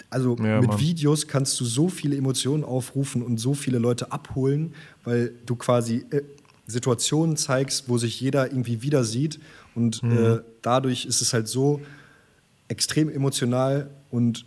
[0.08, 0.80] Also Ja, mit Mann.
[0.80, 6.04] Videos kannst du so viele Emotionen aufrufen und so viele Leute abholen, weil du quasi
[6.10, 6.22] äh,
[6.68, 9.40] Situationen zeigst, wo sich jeder irgendwie wieder sieht.
[9.74, 11.80] Und äh, dadurch ist es halt so
[12.68, 14.44] extrem emotional und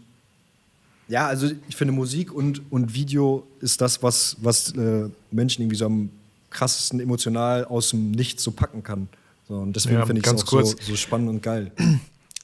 [1.10, 5.76] ja, also ich finde Musik und, und Video ist das, was, was äh, Menschen irgendwie
[5.76, 6.10] so am
[6.50, 9.08] krassesten emotional aus dem Nichts so packen kann.
[9.48, 11.72] So, und deswegen Ja, finde ich es auch so, so spannend und geil.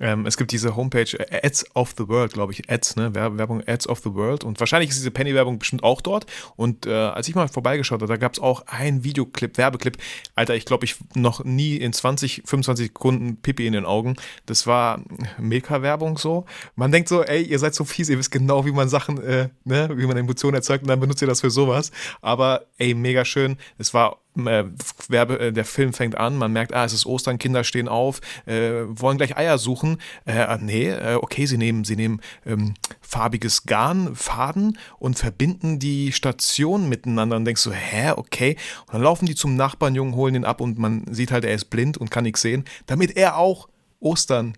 [0.02, 2.70] Ähm, es gibt diese Homepage äh, Ads of the World, glaube ich.
[2.70, 3.12] Ads, ne?
[3.14, 4.44] Wer- Werbung Ads of the World.
[4.44, 6.26] Und wahrscheinlich ist diese Penny-Werbung bestimmt auch dort.
[6.58, 9.98] Und äh, als ich mal vorbeigeschaut habe, da gab es auch einen Videoclip, Werbeclip.
[10.36, 14.16] Alter, ich glaube, ich noch nie in 20, 25 Sekunden Pipi in den Augen.
[14.46, 15.02] Das war
[15.40, 16.46] Milka-Werbung so.
[16.76, 19.50] Man denkt so, ey, ihr seid so fies, ihr wisst genau, wie man Sachen, äh,
[19.64, 21.92] ne, wie man Emotionen erzeugt und dann benutzt ihr das für sowas.
[22.22, 23.58] Aber ey, mega schön.
[23.78, 24.66] Es war äh,
[25.08, 28.22] Werbe, äh, der Film fängt an, man merkt, ah, es ist Ostern, Kinder stehen auf,
[28.46, 29.98] äh, wollen gleich Eier suchen.
[30.26, 35.80] Äh, ah, nee, äh, okay, sie nehmen, sie nehmen ähm, farbiges Garn, Faden und verbinden
[35.80, 38.58] die Stationen miteinander und denkst so, hä, okay.
[38.88, 41.66] Und dann laufen die zum Nachbarnjungen, holen ihn ab und man sieht halt, er ist
[41.70, 43.70] blind und kann nichts sehen, damit er auch
[44.00, 44.58] Ostern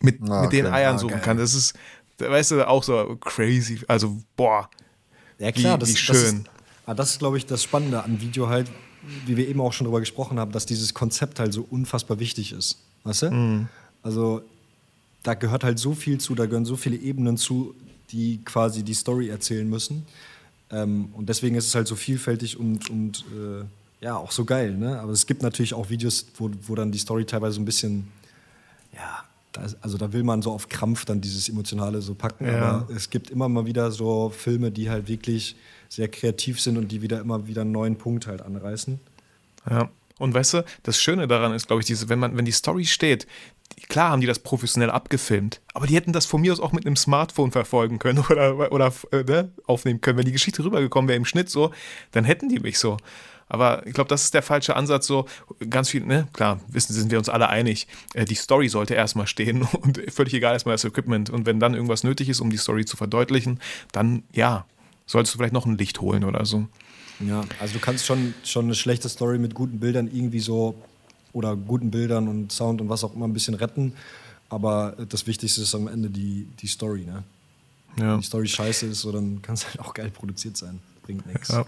[0.00, 0.74] mit, Ah, mit den okay.
[0.74, 1.20] Eiern Ah, suchen geil.
[1.22, 1.36] kann.
[1.38, 1.74] Das ist,
[2.18, 3.80] weißt du, auch so crazy.
[3.88, 4.70] Also, boah.
[5.38, 6.16] Ja, Wie- wie schön.
[6.16, 6.44] Das ist,
[6.88, 8.70] ah, das ist glaube ich, das Spannende an Video halt,
[9.26, 12.52] wie wir eben auch schon drüber gesprochen haben, dass dieses Konzept halt so unfassbar wichtig
[12.52, 12.78] ist.
[13.04, 13.30] Weißt du?
[13.30, 13.68] Mhm.
[14.02, 14.42] Also,
[15.22, 17.74] da gehört halt so viel zu, da gehören so viele Ebenen zu,
[18.10, 20.06] die quasi die Story erzählen müssen.
[20.70, 23.64] Ähm, und deswegen ist es halt so vielfältig und, und äh,
[24.04, 24.76] ja, auch so geil.
[24.76, 24.98] Ne?
[25.00, 28.08] Aber es gibt natürlich auch Videos, wo, wo dann die Story teilweise so ein bisschen
[28.94, 29.24] ja,
[29.80, 32.46] also da will man so auf Krampf dann dieses Emotionale so packen.
[32.46, 32.58] Ja.
[32.58, 35.56] Aber es gibt immer mal wieder so Filme, die halt wirklich
[35.88, 39.00] sehr kreativ sind und die wieder immer wieder einen neuen Punkt halt anreißen.
[39.68, 39.90] Ja.
[40.18, 42.84] Und weißt du, das Schöne daran ist, glaube ich, diese, wenn man, wenn die Story
[42.84, 43.26] steht,
[43.88, 46.86] klar haben die das professionell abgefilmt, aber die hätten das von mir aus auch mit
[46.86, 50.18] einem Smartphone verfolgen können oder, oder äh, ne, aufnehmen können.
[50.18, 51.72] Wenn die Geschichte rübergekommen wäre im Schnitt so,
[52.10, 52.96] dann hätten die mich so.
[53.48, 55.06] Aber ich glaube, das ist der falsche Ansatz.
[55.06, 55.26] So
[55.70, 57.86] ganz viel, ne, klar, wissen sind wir uns alle einig.
[58.14, 61.30] Äh, die Story sollte erstmal stehen und völlig egal erstmal das Equipment.
[61.30, 63.60] Und wenn dann irgendwas nötig ist, um die Story zu verdeutlichen,
[63.92, 64.66] dann ja,
[65.06, 66.66] solltest du vielleicht noch ein Licht holen oder so.
[67.20, 70.80] Ja, also du kannst schon, schon eine schlechte Story mit guten Bildern irgendwie so
[71.32, 73.94] oder guten Bildern und Sound und was auch immer ein bisschen retten.
[74.50, 77.04] Aber das Wichtigste ist am Ende die, die Story.
[77.04, 77.24] Ne?
[77.96, 78.12] Ja.
[78.12, 80.80] Wenn die Story scheiße ist, so, dann kann es halt auch geil produziert sein.
[81.02, 81.48] Bringt nichts.
[81.48, 81.66] Ja.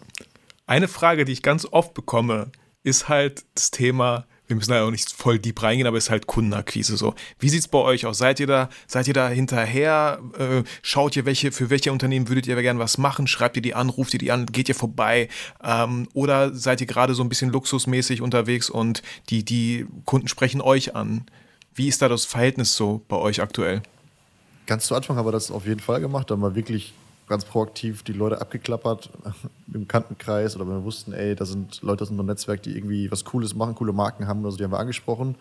[0.71, 2.53] Eine Frage, die ich ganz oft bekomme,
[2.85, 6.29] ist halt das Thema, wir müssen da auch nicht voll deep reingehen, aber ist halt
[6.29, 7.17] Kundenakquise so.
[7.41, 8.19] Wie sieht's bei euch aus?
[8.19, 10.21] Seid ihr da, seid ihr da hinterher?
[10.39, 13.27] Äh, schaut ihr, welche, für welche Unternehmen würdet ihr gerne was machen?
[13.27, 15.29] Schreibt ihr die an, ruft ihr die an, geht ihr vorbei?
[15.61, 20.61] Ähm, oder seid ihr gerade so ein bisschen luxusmäßig unterwegs und die, die Kunden sprechen
[20.61, 21.27] euch an?
[21.75, 23.83] Wie ist da das Verhältnis so bei euch aktuell?
[24.67, 26.31] Ganz zu Anfang haben wir das auf jeden Fall gemacht.
[26.31, 26.95] Da haben wir wirklich
[27.31, 29.09] ganz proaktiv die Leute abgeklappert
[29.73, 33.11] im Kantenkreis oder wenn wir wussten, ey, da sind Leute aus unserem Netzwerk, die irgendwie
[33.11, 35.37] was Cooles machen, coole Marken haben, also die haben wir angesprochen.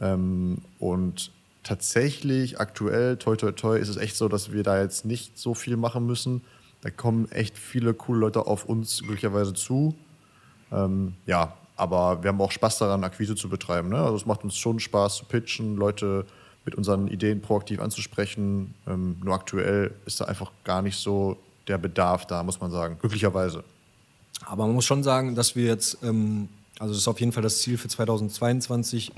[0.00, 1.30] Ähm, und
[1.62, 5.54] tatsächlich aktuell, toi toi toi, ist es echt so, dass wir da jetzt nicht so
[5.54, 6.42] viel machen müssen.
[6.82, 9.94] Da kommen echt viele coole Leute auf uns glücklicherweise zu.
[10.72, 13.88] Ähm, ja, aber wir haben auch Spaß daran, Akquise zu betreiben.
[13.88, 13.98] Ne?
[13.98, 16.26] Also es macht uns schon Spaß zu pitchen, Leute
[16.70, 18.74] mit unseren Ideen proaktiv anzusprechen.
[18.86, 22.96] Ähm, nur aktuell ist da einfach gar nicht so der Bedarf da, muss man sagen.
[23.00, 23.64] Glücklicherweise.
[24.46, 26.48] Aber man muss schon sagen, dass wir jetzt, ähm,
[26.78, 29.10] also das ist auf jeden Fall das Ziel für 2022,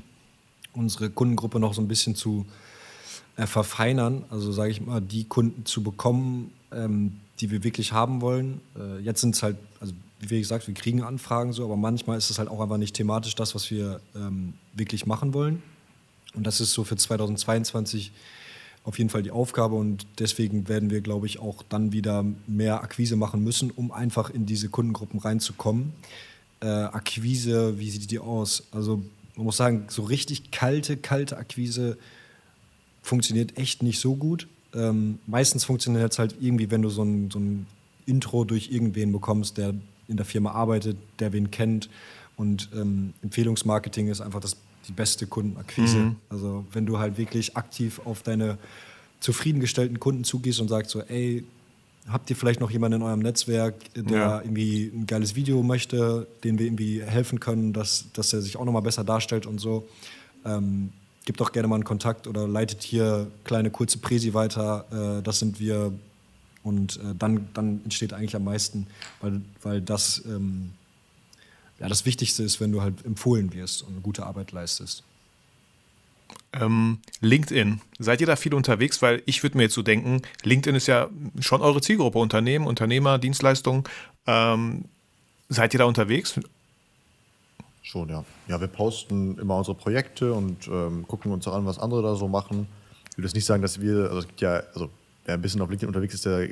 [0.73, 2.47] unsere Kundengruppe noch so ein bisschen zu
[3.37, 4.25] äh, verfeinern.
[4.31, 8.63] Also sage ich mal, die Kunden zu bekommen, ähm, die wir wirklich haben wollen.
[8.79, 12.31] Äh, jetzt sind es halt, also wie gesagt, wir kriegen Anfragen so, aber manchmal ist
[12.31, 15.63] es halt auch einfach nicht thematisch das, was wir ähm, wirklich machen wollen.
[16.35, 18.13] Und das ist so für 2022
[18.85, 22.83] auf jeden Fall die Aufgabe und deswegen werden wir, glaube ich, auch dann wieder mehr
[22.83, 25.93] Akquise machen müssen, um einfach in diese Kundengruppen reinzukommen.
[26.61, 28.65] Äh, Akquise, wie sieht die aus?
[28.73, 29.03] Also
[29.37, 31.97] man muss sagen, so richtig kalte, kalte Akquise
[33.03, 34.49] funktioniert echt nicht so gut.
[34.75, 37.67] Ähm, meistens funktioniert es halt irgendwie, wenn du so ein, so ein
[38.07, 39.75] Intro durch irgendwen bekommst, der
[40.09, 41.89] in der Firma arbeitet, der wen kennt.
[42.37, 44.57] Und ähm, Empfehlungsmarketing ist einfach das,
[44.89, 46.15] die beste Kundenakquise.
[46.29, 48.59] Also wenn du halt wirklich aktiv auf deine
[49.21, 51.45] zufriedengestellten Kunden zugehst und sagst so, ey,
[52.09, 54.41] habt ihr vielleicht noch jemanden in eurem Netzwerk, der Ja.
[54.41, 58.65] irgendwie ein geiles Video möchte, den wir irgendwie helfen können, dass, dass er sich auch
[58.65, 59.87] nochmal besser darstellt und so.
[60.45, 60.91] Ähm,
[61.25, 65.19] gebt doch gerne mal einen Kontakt oder leitet hier kleine kurze Präsi weiter.
[65.21, 65.93] Äh, das sind wir.
[66.65, 68.87] Und äh, dann, dann entsteht eigentlich am meisten,
[69.21, 70.71] weil, weil das ähm,
[71.83, 75.03] ja, das Wichtigste ist, wenn du halt empfohlen wirst und eine gute Arbeit leistest.
[76.53, 77.81] Ähm, LinkedIn.
[77.99, 79.03] Seid ihr da viel unterwegs?
[79.03, 81.11] Weil ich würde mir jetzt so denken, LinkedIn ist ja
[81.41, 83.83] schon eure Zielgruppe, Unternehmen, Unternehmer, Dienstleistungen.
[84.29, 84.85] Ähm,
[85.49, 86.39] seid ihr da unterwegs?
[87.83, 88.25] Schon, ja.
[88.47, 92.15] Ja, wir posten immer unsere Projekte und ähm, gucken uns auch an, was andere da
[92.15, 92.69] so machen.
[93.11, 94.89] Ich würde jetzt nicht sagen, dass wir, also es gibt ja, also
[95.25, 96.49] wer ein bisschen auf LinkedIn unterwegs ist, der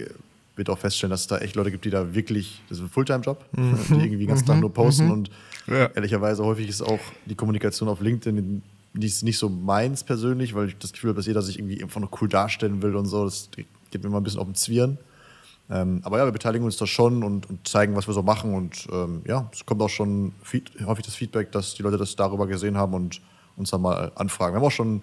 [0.60, 2.90] wird auch feststellen, dass es da echt Leute gibt, die da wirklich, das ist ein
[2.90, 3.78] Fulltime-Job, Mhm.
[3.88, 5.30] die irgendwie den ganzen Tag nur posten und
[5.66, 10.78] ehrlicherweise häufig ist auch die Kommunikation auf LinkedIn nicht, nicht so meins persönlich, weil ich
[10.78, 13.24] das Gefühl habe, dass jeder sich irgendwie einfach nur cool darstellen will und so.
[13.24, 14.98] Das geht mir immer ein bisschen auf den Zwirn.
[15.70, 18.54] Ähm, aber ja, wir beteiligen uns da schon und, und zeigen, was wir so machen.
[18.54, 22.16] Und ähm, ja, es kommt auch schon feed, häufig das Feedback, dass die Leute das
[22.16, 23.20] darüber gesehen haben und
[23.56, 24.54] uns dann mal anfragen.
[24.54, 25.02] Wir haben auch schon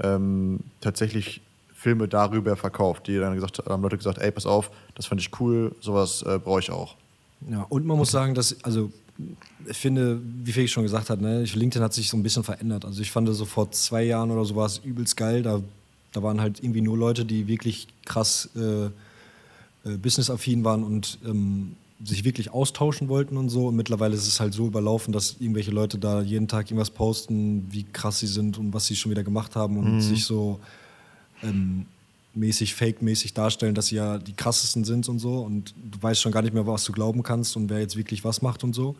[0.00, 1.40] ähm, tatsächlich
[1.78, 5.30] Filme darüber verkauft, die dann gesagt haben, Leute gesagt, ey, pass auf, das fand ich
[5.38, 6.96] cool, sowas äh, brauche ich auch.
[7.48, 8.90] Ja, und man muss sagen, dass, also
[9.64, 12.84] ich finde, wie Felix schon gesagt hat, ne, LinkedIn hat sich so ein bisschen verändert.
[12.84, 15.44] Also ich fand so vor zwei Jahren oder so war es übelst geil.
[15.44, 15.60] Da,
[16.10, 21.76] da waren halt irgendwie nur Leute, die wirklich krass äh, äh, businessaffin waren und ähm,
[22.02, 23.68] sich wirklich austauschen wollten und so.
[23.68, 27.68] Und mittlerweile ist es halt so überlaufen, dass irgendwelche Leute da jeden Tag irgendwas posten,
[27.70, 30.58] wie krass sie sind und was sie schon wieder gemacht haben und sich so
[31.42, 31.86] ähm,
[32.34, 35.40] mäßig, fake-mäßig darstellen, dass sie ja die krassesten sind und so.
[35.40, 38.24] Und du weißt schon gar nicht mehr, was du glauben kannst und wer jetzt wirklich
[38.24, 38.96] was macht und so.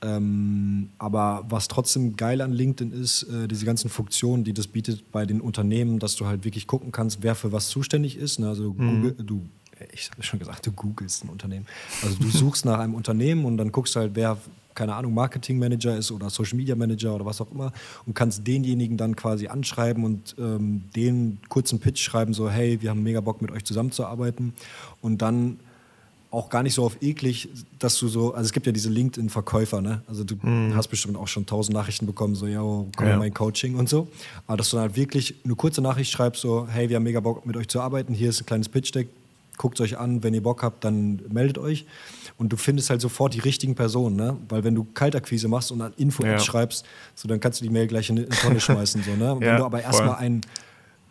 [0.00, 5.10] Ähm, aber was trotzdem geil an LinkedIn ist, äh, diese ganzen Funktionen, die das bietet
[5.10, 8.38] bei den Unternehmen, dass du halt wirklich gucken kannst, wer für was zuständig ist.
[8.38, 8.48] Ne?
[8.48, 9.44] Also Google, du,
[9.92, 11.66] ich habe schon gesagt, du googelst ein Unternehmen.
[12.04, 14.38] Also du suchst nach einem Unternehmen und dann guckst halt, wer,
[14.74, 17.72] keine Ahnung, Marketing-Manager ist oder Social Media Manager oder was auch immer
[18.06, 22.90] und kannst denjenigen dann quasi anschreiben und ähm, den kurzen Pitch schreiben, so, hey, wir
[22.90, 24.52] haben mega Bock mit euch zusammenzuarbeiten.
[25.02, 25.58] Und dann
[26.30, 27.48] auch gar nicht so auf eklig,
[27.78, 30.02] dass du so, also es gibt ja diese LinkedIn-Verkäufer, ne?
[30.06, 30.36] Also du
[30.74, 33.14] hast bestimmt auch schon tausend Nachrichten bekommen, so, ja, komm Ja.
[33.14, 34.08] in mein Coaching und so.
[34.46, 37.20] Aber dass du dann halt wirklich eine kurze Nachricht schreibst, so, hey, wir haben mega
[37.20, 39.08] Bock mit euch zu arbeiten, hier ist ein kleines Pitch-Deck,
[39.58, 41.84] guckt euch an, wenn ihr Bock habt, dann meldet euch.
[42.38, 44.36] Und du findest halt sofort die richtigen Personen, ne?
[44.48, 46.38] Weil wenn du Kaltakquise machst und an info Ja.
[46.38, 49.34] schreibst, so dann kannst du die Mail gleich in die Tonne schmeißen, so, ne?
[49.34, 50.40] Und Ja, wenn du aber erstmal einen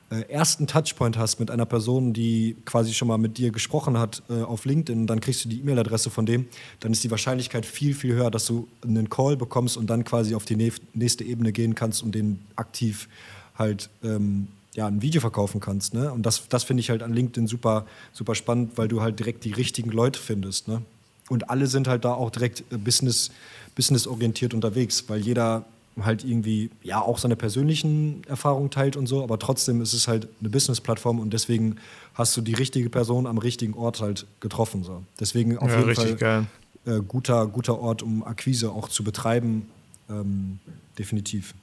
[0.10, 4.24] äh, ersten Touchpoint hast mit einer Person, die quasi schon mal mit dir gesprochen hat
[4.30, 6.48] äh, auf LinkedIn, dann kriegst du die E-Mail-Adresse von dem,
[6.80, 10.34] dann ist die Wahrscheinlichkeit viel, viel höher, dass du einen Call bekommst und dann quasi
[10.34, 13.10] auf die nächste Ebene gehen kannst und den aktiv
[13.58, 15.94] halt ähm, ja, ein Video verkaufen kannst.
[15.96, 16.14] Ne?
[16.14, 19.44] Und das, das finde ich halt an LinkedIn super, super spannend, weil du halt direkt
[19.44, 20.68] die richtigen Leute findest.
[20.68, 20.84] Ne?
[21.30, 23.32] Und alle sind halt da auch direkt äh, business,
[23.76, 25.66] businessorientiert unterwegs, weil jeder
[26.00, 30.28] halt irgendwie ja auch seine persönlichen Erfahrungen teilt und so, aber trotzdem ist es halt
[30.40, 31.78] eine Business-Plattform und deswegen
[32.14, 34.84] hast du die richtige Person am richtigen Ort halt getroffen.
[34.84, 35.02] So.
[35.20, 36.46] Deswegen auf Ja, jeden richtig Fall
[36.86, 39.66] äh, guter, guter Ort, um Akquise auch zu betreiben.
[40.08, 40.60] Ähm,
[41.00, 41.56] definitiv.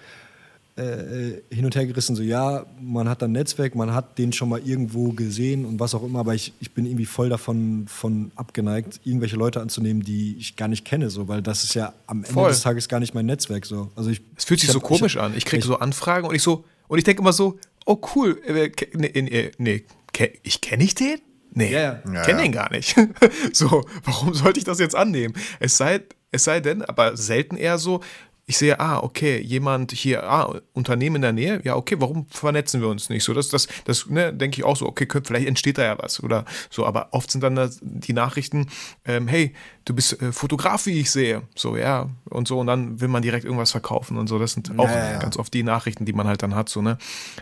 [0.76, 4.50] äh, hin und her gerissen, so ja, man hat ein Netzwerk, man hat den schon
[4.50, 8.32] mal irgendwo gesehen und was auch immer, aber ich, ich bin irgendwie voll davon von
[8.36, 12.20] abgeneigt, irgendwelche Leute anzunehmen, die ich gar nicht kenne, so, weil das ist ja am
[12.24, 12.50] Ende Voll.
[12.50, 13.66] des Tages gar nicht mein Netzwerk.
[13.68, 13.92] So.
[13.96, 15.38] Also ich, Es fühlt sich ich so hab- komisch ich hab- an.
[15.38, 18.70] Ich kriege so Anfragen und ich so, und ich denke immer so, oh cool, äh,
[18.70, 21.20] ke- nee, nee, nee ke- ich kenne ich den?
[21.56, 22.02] Nee, Ja, ja.
[22.14, 22.44] Ja, kenne ja.
[22.46, 22.96] den gar nicht.
[23.54, 25.36] so, warum sollte ich das jetzt annehmen?
[25.60, 26.02] Es sei,
[26.32, 28.02] es sei denn, aber selten eher so,
[28.46, 32.82] ich sehe, ah, okay, jemand hier, ah, Unternehmen in der Nähe, ja, okay, warum vernetzen
[32.82, 33.24] wir uns nicht?
[33.24, 36.22] So, das, das, das ne, denke ich auch so, okay, vielleicht entsteht da ja was
[36.22, 38.68] oder so, aber oft sind dann die Nachrichten,
[39.06, 39.54] ähm, hey,
[39.86, 41.44] du bist äh, Fotograf, wie ich sehe.
[41.56, 42.60] So, ja, und so.
[42.60, 44.40] Und dann will man direkt irgendwas verkaufen und so.
[44.40, 45.20] Das sind auch ja, ja.
[45.20, 46.70] ganz oft die Nachrichten, die man halt dann hat.
[46.70, 46.98] So, ne?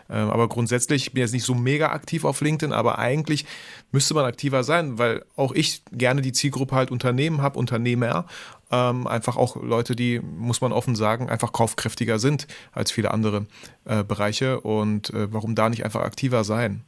[0.09, 3.45] Ähm, aber grundsätzlich, ich bin jetzt nicht so mega aktiv auf LinkedIn, aber eigentlich
[3.91, 8.25] müsste man aktiver sein, weil auch ich gerne die Zielgruppe halt Unternehmen habe, Unternehmer.
[8.71, 13.45] Ähm, einfach auch Leute, die, muss man offen sagen, einfach kaufkräftiger sind als viele andere
[13.85, 14.61] äh, Bereiche.
[14.61, 16.81] Und äh, warum da nicht einfach aktiver sein?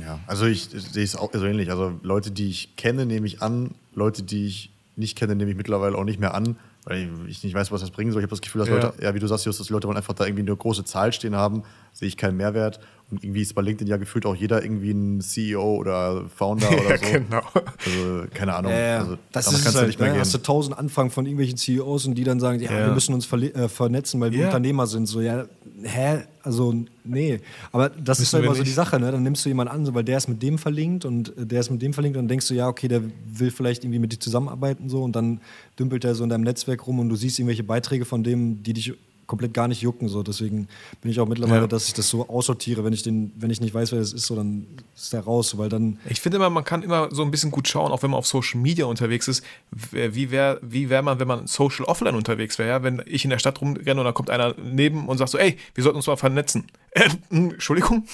[0.00, 1.70] Ja, also ich sehe es auch so ähnlich.
[1.70, 3.74] Also Leute, die ich kenne, nehme ich an.
[3.94, 7.54] Leute, die ich nicht kenne, nehme ich mittlerweile auch nicht mehr an, weil ich nicht
[7.54, 8.20] weiß, was das bringen soll.
[8.20, 8.76] Ich habe das Gefühl, dass Ja.
[8.76, 11.12] Leute, ja, wie du sagst, Justus, die Leute wollen einfach da irgendwie eine große Zahl
[11.12, 11.62] stehen haben,
[11.92, 12.80] sehe ich keinen Mehrwert.
[13.10, 16.90] Und irgendwie ist bei LinkedIn ja gefühlt auch jeder irgendwie ein CEO oder Founder oder
[16.90, 17.12] Ja, so.
[17.12, 17.42] genau.
[17.54, 18.72] Also keine Ahnung.
[18.72, 18.98] Ja.
[19.00, 20.14] Also, das ist kannst halt, nicht mehr ne?
[20.14, 20.20] gehen.
[20.20, 22.86] Hast du tausend Anfragen von irgendwelchen CEOs und die dann sagen, ja, Ja.
[22.86, 24.46] wir müssen uns äh, vernetzen, weil wir Ja.
[24.46, 25.06] Unternehmer sind.
[25.06, 25.44] So, ja,
[25.82, 26.24] hä?
[26.42, 26.74] Also,
[27.04, 27.40] nee.
[27.72, 28.74] Aber das ist Müssen halt wir immer so die nicht.
[28.74, 29.12] Sache, ne?
[29.12, 31.60] Dann nimmst du jemanden an, so, weil der ist mit dem verlinkt und äh, der
[31.60, 34.12] ist mit dem verlinkt und dann denkst du, ja, okay, der will vielleicht irgendwie mit
[34.12, 35.40] dir zusammenarbeiten so und dann
[35.78, 38.72] dümpelt er so in deinem Netzwerk rum und du siehst irgendwelche Beiträge von dem, die
[38.72, 38.92] dich
[39.26, 40.08] komplett gar nicht jucken.
[40.08, 40.22] So.
[40.22, 40.68] Deswegen
[41.00, 41.66] bin ich auch mittlerweile, Ja.
[41.66, 42.84] dass ich das so aussortiere.
[42.84, 45.56] Wenn ich, den, wenn ich nicht weiß, wer das ist, so, dann ist der raus,
[45.58, 48.10] weil dann Ich finde immer, man kann immer so ein bisschen gut schauen, auch wenn
[48.10, 52.14] man auf Social Media unterwegs ist, wie wäre wie wär man, wenn man social offline
[52.14, 52.82] unterwegs wäre, ja?
[52.82, 55.56] wenn ich in der Stadt rumrenne und dann kommt einer neben und sagt so, ey,
[55.74, 56.64] wir sollten uns mal vernetzen.
[56.96, 58.04] Äh, mh, Entschuldigung,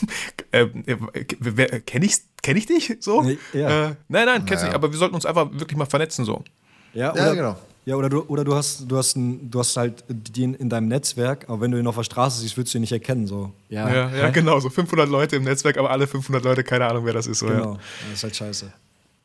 [0.52, 3.20] äh, äh, kenne ich, kenn ich dich so?
[3.20, 3.88] Nee, ja.
[3.90, 4.64] Äh, nein, nein, kennst du Naja.
[4.68, 6.42] nicht, aber wir sollten uns einfach wirklich mal vernetzen so.
[6.94, 7.56] Ja, Ja, oder, genau.
[7.86, 10.88] Ja, oder du, oder du hast, du hast, ein, du hast halt den in deinem
[10.88, 13.26] Netzwerk, aber wenn du ihn auf der Straße siehst, würdest du ihn nicht erkennen.
[13.26, 13.52] So.
[13.68, 14.30] Ja, ja, hä?
[14.32, 17.38] genau, so 500 Leute im Netzwerk, aber alle 500 Leute, keine Ahnung, wer das ist.
[17.38, 17.54] So, ja.
[17.54, 17.78] Genau.
[18.08, 18.72] Das ist halt scheiße.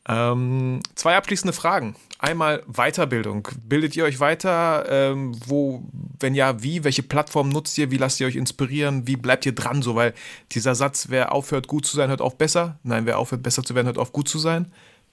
[0.08, 1.96] Ähm, zwei abschließende Fragen.
[2.18, 3.48] Einmal Weiterbildung.
[3.64, 4.86] Bildet ihr euch weiter?
[4.88, 5.82] Ähm, wo,
[6.20, 6.84] wenn ja, wie?
[6.84, 7.90] Welche Plattform nutzt ihr?
[7.90, 9.06] Wie lasst ihr euch inspirieren?
[9.06, 9.82] Wie bleibt ihr dran?
[9.82, 10.14] So, weil
[10.52, 12.78] dieser Satz, wer aufhört, gut zu sein, hört auf besser.
[12.84, 14.72] Nein, wer aufhört, besser zu werden, hört auf gut zu sein.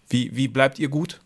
[0.10, 1.20] Wie, wie bleibt ihr gut?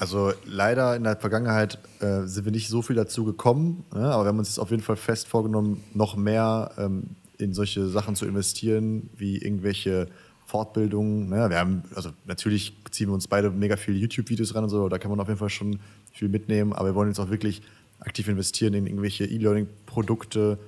[0.00, 4.10] Also leider in der Vergangenheit äh, sind wir nicht so viel dazu gekommen, ne?
[4.10, 7.86] aber wir haben uns jetzt auf jeden Fall fest vorgenommen, noch mehr ähm, in solche
[7.86, 10.06] Sachen zu investieren, wie irgendwelche
[10.46, 11.28] Fortbildungen.
[11.28, 11.50] Ne?
[11.50, 14.96] Wir haben, also natürlich ziehen wir uns beide mega viele YouTube-Videos ran und so, da
[14.96, 15.80] kann man auf jeden Fall schon
[16.14, 17.60] viel mitnehmen, aber wir wollen jetzt auch wirklich
[17.98, 20.58] aktiv investieren in irgendwelche E-Learning-Produkte.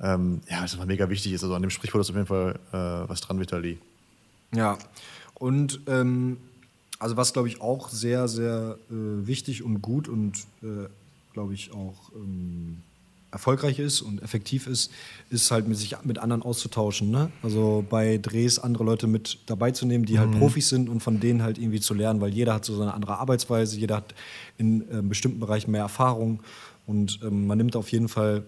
[0.00, 1.44] Ähm, ja, was einfach mega wichtig ist.
[1.44, 3.78] Also an dem Sprichwort ist auf jeden Fall äh, was dran, Vitali.
[4.52, 4.78] Ja.
[5.34, 6.38] Und ähm,
[7.00, 10.86] also was, glaube ich, auch sehr, sehr äh, wichtig und gut und, äh,
[11.32, 12.82] glaube ich, auch ähm,
[13.32, 14.90] erfolgreich ist und effektiv ist,
[15.30, 17.10] ist halt mit sich mit anderen auszutauschen.
[17.10, 17.30] Ne?
[17.42, 21.20] Also bei Drehs andere Leute mit dabei zu nehmen, die halt Profis sind und von
[21.20, 24.14] denen halt irgendwie zu lernen, weil jeder hat so eine andere Arbeitsweise, jeder hat
[24.58, 26.40] in ähm, bestimmten Bereichen mehr Erfahrung
[26.86, 28.42] und ähm, man nimmt auf jeden Fall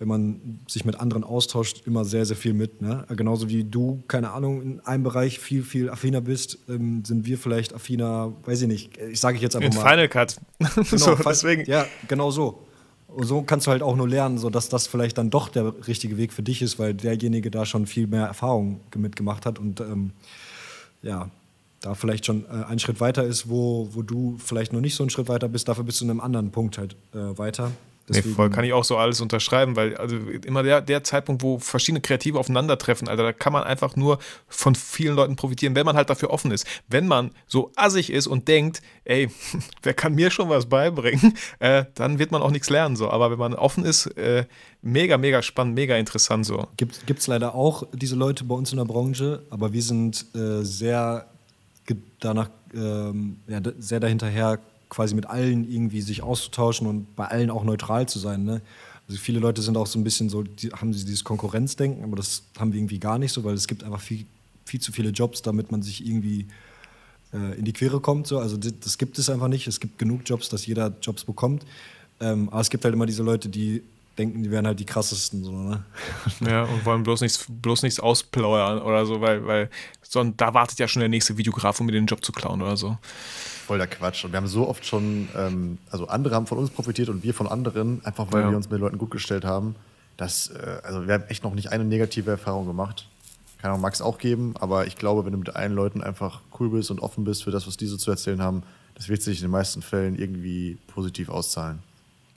[0.00, 2.80] wenn man sich mit anderen austauscht, immer sehr, sehr viel mit.
[2.80, 3.04] Ne?
[3.14, 7.36] Genauso wie du, keine Ahnung, in einem Bereich viel, viel affiner bist, ähm, sind wir
[7.36, 9.90] vielleicht affiner, weiß ich nicht, ich sage ich jetzt einfach In mal.
[9.90, 10.40] Final Cut.
[10.58, 11.70] Genau, so, deswegen.
[11.70, 12.62] Ja, genau so.
[13.08, 15.86] Und so kannst du halt auch nur lernen, so dass das vielleicht dann doch der
[15.86, 19.80] richtige Weg für dich ist, weil derjenige da schon viel mehr Erfahrung mitgemacht hat und
[19.80, 20.12] ähm,
[21.02, 21.28] ja,
[21.82, 25.02] da vielleicht schon äh, einen Schritt weiter ist, wo, wo du vielleicht noch nicht so
[25.02, 27.72] einen Schritt weiter bist, dafür bist du in einem anderen Punkt halt äh, weiter.
[28.10, 31.58] Nee, voll kann ich auch so alles unterschreiben, weil also immer der, der Zeitpunkt, wo
[31.58, 35.96] verschiedene Kreative aufeinandertreffen, Alter, da kann man einfach nur von vielen Leuten profitieren, wenn man
[35.96, 36.66] halt dafür offen ist.
[36.88, 39.30] Wenn man so assig ist und denkt, ey,
[39.82, 42.96] wer kann mir schon was beibringen, äh, dann wird man auch nichts lernen.
[42.96, 43.10] So.
[43.10, 44.44] Aber wenn man offen ist, äh,
[44.82, 46.66] mega, mega spannend, mega interessant so.
[46.76, 50.62] Gibt es leider auch diese Leute bei uns in der Branche, aber wir sind äh,
[50.62, 51.26] sehr
[52.20, 54.58] danach, ähm, ja, sehr dahinterher,
[54.90, 58.44] quasi mit allen irgendwie sich auszutauschen und bei allen auch neutral zu sein.
[58.44, 58.60] Ne?
[59.08, 62.16] Also viele Leute sind auch so ein bisschen so, die, haben sie dieses Konkurrenzdenken, aber
[62.16, 64.26] das haben wir irgendwie gar nicht so, weil es gibt einfach viel,
[64.66, 66.48] viel zu viele Jobs, damit man sich irgendwie
[67.32, 68.26] äh, in die Quere kommt.
[68.26, 68.38] So.
[68.38, 69.66] Also das, das gibt es einfach nicht.
[69.66, 71.64] Es gibt genug Jobs, dass jeder Jobs bekommt.
[72.20, 73.82] Ähm, aber es gibt halt immer diese Leute, die
[74.18, 75.44] denken, die wären halt die krassesten.
[75.44, 75.84] So, ne?
[76.40, 79.70] Ja, und wollen bloß nichts, bloß nichts ausplauern oder so, weil, weil
[80.02, 82.76] son, da wartet ja schon der nächste Videograf, um mir den Job zu klauen oder
[82.76, 82.98] so.
[83.70, 84.24] Voll der Quatsch.
[84.24, 87.32] Und wir haben so oft schon, ähm, also andere haben von uns profitiert und wir
[87.32, 88.50] von anderen, einfach weil Ja.
[88.50, 89.76] wir uns mit Leuten gut gestellt haben.
[90.16, 93.06] Das, äh, also wir haben echt noch nicht eine negative Erfahrung gemacht.
[93.58, 96.70] Kann auch Max auch geben, aber ich glaube, wenn du mit allen Leuten einfach cool
[96.70, 98.64] bist und offen bist für das, was die so zu erzählen haben,
[98.96, 101.78] das wird sich in den meisten Fällen irgendwie positiv auszahlen.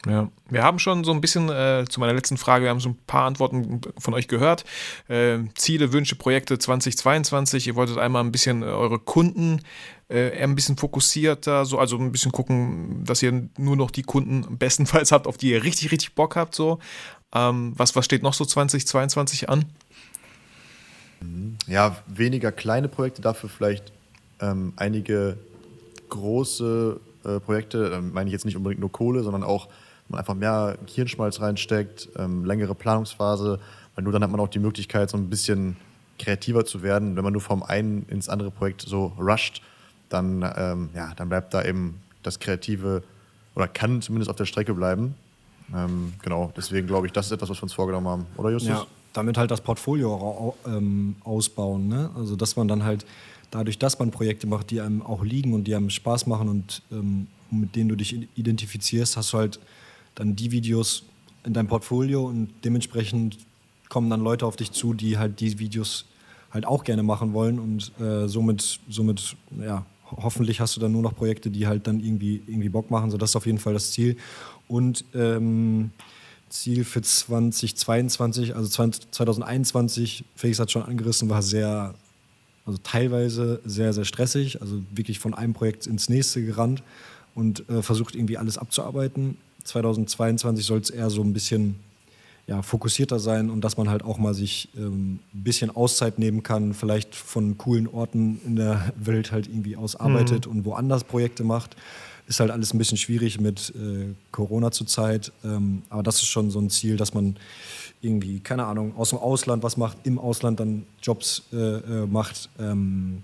[0.06, 2.90] Ja, wir haben schon so ein bisschen äh, zu meiner letzten Frage, wir haben so
[2.90, 4.66] ein paar Antworten von euch gehört.
[5.08, 7.68] Äh, Ziele, Wünsche, Projekte 2022.
[7.68, 9.62] Ihr wolltet einmal ein bisschen äh, eure Kunden
[10.10, 14.04] äh, eher ein bisschen fokussierter, so, also ein bisschen gucken, dass ihr nur noch die
[14.04, 16.54] Kunden bestenfalls habt, auf die ihr richtig, richtig Bock habt.
[16.54, 16.80] So.
[17.34, 19.66] Ähm, was, was steht noch so 2022 an?
[21.68, 23.94] Ja, weniger kleine Projekte, dafür vielleicht
[24.42, 25.38] ähm, einige
[26.10, 29.70] große äh, Projekte, dann meine ich jetzt nicht unbedingt nur Kohle, sondern auch
[30.10, 33.60] man einfach mehr Hirnschmalz reinsteckt, ähm, längere Planungsphase,
[33.96, 35.76] weil nur dann hat man auch die Möglichkeit, so ein bisschen
[36.20, 37.16] kreativer zu werden.
[37.16, 39.62] Wenn man nur vom einen ins andere Projekt so rusht,
[40.10, 43.04] dann, ähm, ja, dann bleibt da eben das Kreative
[43.56, 45.16] oder kann zumindest auf der Strecke bleiben.
[45.76, 48.26] Ähm, genau, deswegen glaube ich, das ist etwas, was wir uns vorgenommen haben.
[48.38, 48.70] Oder Justus?
[48.70, 51.88] Ja, damit halt das Portfolio ähm, ausbauen.
[51.88, 52.10] Ne?
[52.16, 53.06] Also, dass man dann halt
[53.52, 56.82] dadurch, dass man Projekte macht, die einem auch liegen und die einem Spaß machen und
[56.92, 59.60] ähm, mit denen du dich identifizierst, hast du halt
[60.16, 61.04] dann die Videos
[61.46, 63.38] in deinem Portfolio und dementsprechend
[63.90, 66.06] kommen dann Leute auf dich zu, die halt die Videos
[66.52, 70.92] halt auch gerne machen wollen und äh, somit, somit, ja, ho- hoffentlich hast du dann
[70.92, 73.12] nur noch Projekte, die halt dann irgendwie, irgendwie Bock machen.
[73.12, 74.18] So, das ist auf jeden Fall das Ziel.
[74.68, 75.92] Und ähm,
[76.50, 81.94] Ziel für 2022, also 20, 2021, Felix hat schon angerissen, war sehr,
[82.66, 86.84] also teilweise sehr, sehr stressig, also wirklich von einem Projekt ins nächste gerannt
[87.36, 89.38] und äh, versucht irgendwie alles abzuarbeiten.
[89.64, 91.76] 2022 soll es eher so ein bisschen
[92.46, 96.44] ja, fokussierter sein und dass man halt auch mal sich ähm, ein bisschen Auszeit nehmen
[96.44, 101.76] kann, vielleicht von coolen Orten in der Welt halt irgendwie ausarbeitet und woanders Projekte macht.
[102.28, 106.52] Ist halt alles ein bisschen schwierig mit äh, Corona zurzeit, ähm, aber das ist schon
[106.52, 107.36] so ein Ziel, dass man
[108.02, 112.50] irgendwie, keine Ahnung, aus dem Ausland was macht, im Ausland dann Jobs äh, äh, macht.
[112.60, 113.24] Ähm,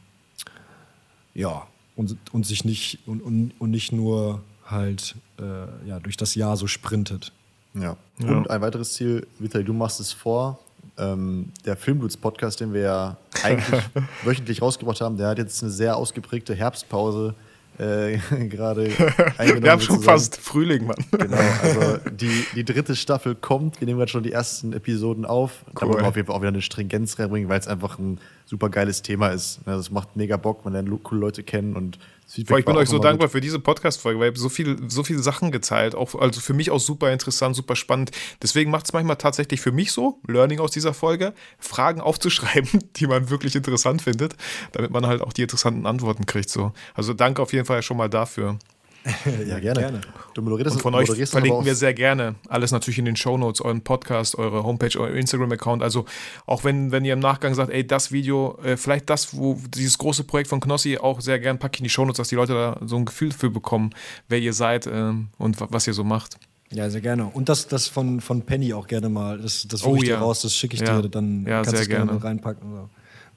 [1.34, 6.36] ja, und, und sich nicht und, und, und nicht nur halt äh, ja, durch das
[6.36, 7.32] Jahr so sprintet.
[7.74, 7.98] Ja.
[8.20, 10.60] Und ein weiteres Ziel, Vitali, du machst es vor.
[10.98, 13.82] Ähm, der Filmblutz-Podcast, den wir ja eigentlich
[14.24, 17.36] wöchentlich rausgebracht haben, der hat jetzt eine sehr ausgeprägte Herbstpause
[17.78, 18.18] äh,
[18.50, 18.92] gerade
[19.38, 19.64] eingenommen.
[19.64, 20.20] Wir haben schon sozusagen.
[20.20, 20.98] fast Frühling, Mann.
[21.12, 23.80] Genau, also die, die dritte Staffel kommt.
[23.80, 25.64] Wir nehmen gerade schon die ersten Episoden auf.
[25.74, 25.94] Da Cool.
[25.94, 28.70] wollen wir auf jeden Fall auch wieder eine Stringenz reinbringen, weil es einfach ein super
[28.70, 29.62] geiles Thema ist.
[29.66, 32.90] Es macht mega Bock, man lernt coole Leute kennen und das Feedback ich bin euch
[32.90, 33.32] so dankbar gut.
[33.32, 35.96] für diese Podcast-Folge, weil ihr habt so viel, so viele Sachen geteilt.
[35.96, 38.12] Auch, also für mich auch super interessant, super spannend.
[38.44, 43.08] Deswegen macht es manchmal tatsächlich für mich so, Learning aus dieser Folge, Fragen aufzuschreiben, die
[43.08, 44.36] man wirklich interessant findet,
[44.74, 46.52] damit man halt auch die interessanten Antworten kriegt.
[46.52, 46.72] So.
[46.94, 48.60] Also danke auf jeden Fall schon mal dafür.
[49.48, 49.80] Ja, gerne.
[49.80, 50.02] Gerne.
[50.34, 52.36] Du moderierst, Und von euch verlinken wir sehr gerne.
[52.48, 55.82] Alles natürlich in den Shownotes, euren Podcast, eure Homepage, euer Instagram-Account.
[55.82, 56.06] Also
[56.46, 59.98] auch wenn, wenn ihr im Nachgang sagt, ey, das Video, äh, vielleicht das, wo dieses
[59.98, 62.54] große Projekt von Knossi, auch sehr gern packe ich in die Shownotes, dass die Leute
[62.54, 63.92] da so ein Gefühl für bekommen,
[64.28, 66.38] wer ihr seid ähm, und wa- was ihr so macht.
[66.72, 67.26] Ja, sehr gerne.
[67.26, 69.40] Und das, das von, von Penny auch gerne mal.
[69.40, 70.18] Das, das Oh ich ja.
[70.18, 71.02] dir raus, das schicke ich Ja.
[71.02, 72.24] dir, dann Ja, kannst du es gerne gerne.
[72.24, 72.62] reinpacken.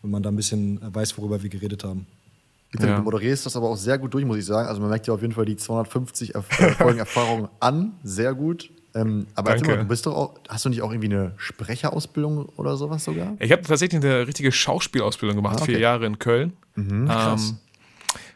[0.03, 2.07] Wenn man da ein bisschen äh, weiß, worüber wir geredet haben.
[2.81, 2.97] Ja.
[2.97, 4.67] Du moderierst das aber auch sehr gut durch, muss ich sagen.
[4.69, 7.93] Also man merkt ja auf jeden Fall die 250 Erf- äh, Folgen Erfahrung an.
[8.03, 8.71] Sehr gut.
[8.95, 9.69] Ähm, aber Danke.
[9.71, 13.35] mal, du bist doch auch, hast du nicht auch irgendwie eine Sprecherausbildung oder sowas sogar?
[13.39, 15.73] Ich habe tatsächlich eine richtige Schauspielausbildung gemacht, Ah, okay.
[15.73, 16.53] vier Jahre in Köln.
[16.77, 17.09] ähm,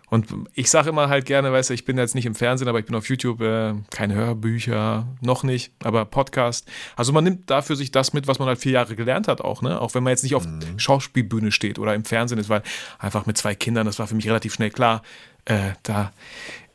[0.09, 2.78] und ich sage immer halt gerne, weißt du, ich bin jetzt nicht im Fernsehen, aber
[2.78, 6.68] ich bin auf YouTube, äh, keine Hörbücher, noch nicht, aber Podcast.
[6.94, 9.62] Also man nimmt dafür sich das mit, was man halt vier Jahre gelernt hat auch,
[9.62, 9.80] ne?
[9.80, 10.46] Auch wenn man jetzt nicht auf
[10.76, 12.62] Schauspielbühne steht oder im Fernsehen ist, weil
[12.98, 15.02] einfach mit zwei Kindern, das war für mich relativ schnell klar,
[15.44, 16.12] äh, da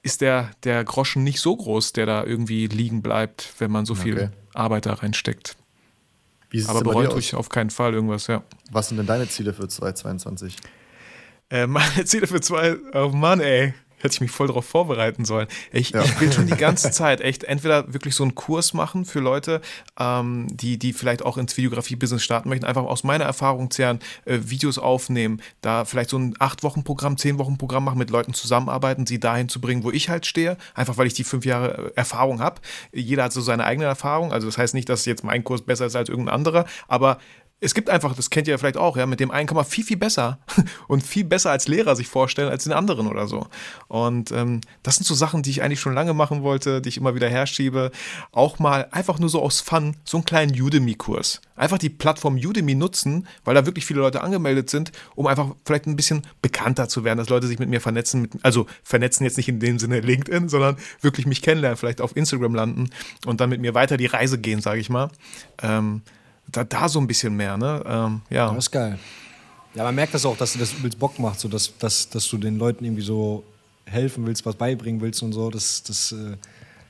[0.03, 3.95] ist der, der Groschen nicht so groß, der da irgendwie liegen bleibt, wenn man so
[3.95, 4.29] viel Okay.
[4.53, 5.55] Arbeit da reinsteckt.
[6.67, 8.43] Aber bereut ich auf keinen Fall irgendwas, ja.
[8.71, 10.57] Was sind denn deine Ziele für 2022?
[11.51, 13.73] Äh, meine Ziele für zwei, oh Mann, ey.
[13.97, 15.45] Hätte ich mich voll darauf vorbereiten sollen.
[15.71, 16.01] Ich, Ja.
[16.01, 19.61] ich will schon die ganze Zeit echt entweder wirklich so einen Kurs machen für Leute,
[19.99, 24.39] ähm, die, die vielleicht auch ins Videografie-Business starten möchten, einfach aus meiner Erfahrung zehren, äh,
[24.45, 29.61] Videos aufnehmen, da vielleicht so ein Acht-Wochen-Programm, Zehn-Wochen-Programm machen, mit Leuten zusammenarbeiten, sie dahin zu
[29.61, 32.59] bringen, wo ich halt stehe, einfach weil ich die fünf Jahre äh, Erfahrung habe.
[32.91, 35.85] Jeder hat so seine eigene Erfahrung, also das heißt nicht, dass jetzt mein Kurs besser
[35.85, 37.19] ist als irgendein anderer, aber
[37.63, 39.65] es gibt einfach, das kennt ihr ja vielleicht auch, ja, mit dem einen kann man
[39.65, 40.39] viel, viel besser
[40.87, 43.47] und viel besser als Lehrer sich vorstellen als den anderen oder so.
[43.87, 46.97] Und ähm, das sind so Sachen, die ich eigentlich schon lange machen wollte, die ich
[46.97, 47.91] immer wieder herschiebe.
[48.31, 51.41] Auch mal einfach nur so aus Fun, so einen kleinen Udemy-Kurs.
[51.55, 55.85] Einfach die Plattform Udemy nutzen, weil da wirklich viele Leute angemeldet sind, um einfach vielleicht
[55.85, 58.23] ein bisschen bekannter zu werden, dass Leute sich mit mir vernetzen.
[58.23, 62.17] Mit, also vernetzen jetzt nicht in dem Sinne LinkedIn, sondern wirklich mich kennenlernen, vielleicht auf
[62.17, 62.89] Instagram landen
[63.27, 65.09] und dann mit mir weiter die Reise gehen, sage ich mal.
[65.61, 66.01] Ähm,
[66.51, 67.83] da, da so ein bisschen mehr, ne?
[67.85, 68.49] Ähm, ja.
[68.53, 68.99] Das ist geil.
[69.73, 72.27] Ja, man merkt das auch, dass dir das übelst Bock macht, so dass, dass, dass
[72.27, 73.43] du den Leuten irgendwie so
[73.85, 75.49] helfen willst, was beibringen willst und so.
[75.49, 76.37] Das, das äh,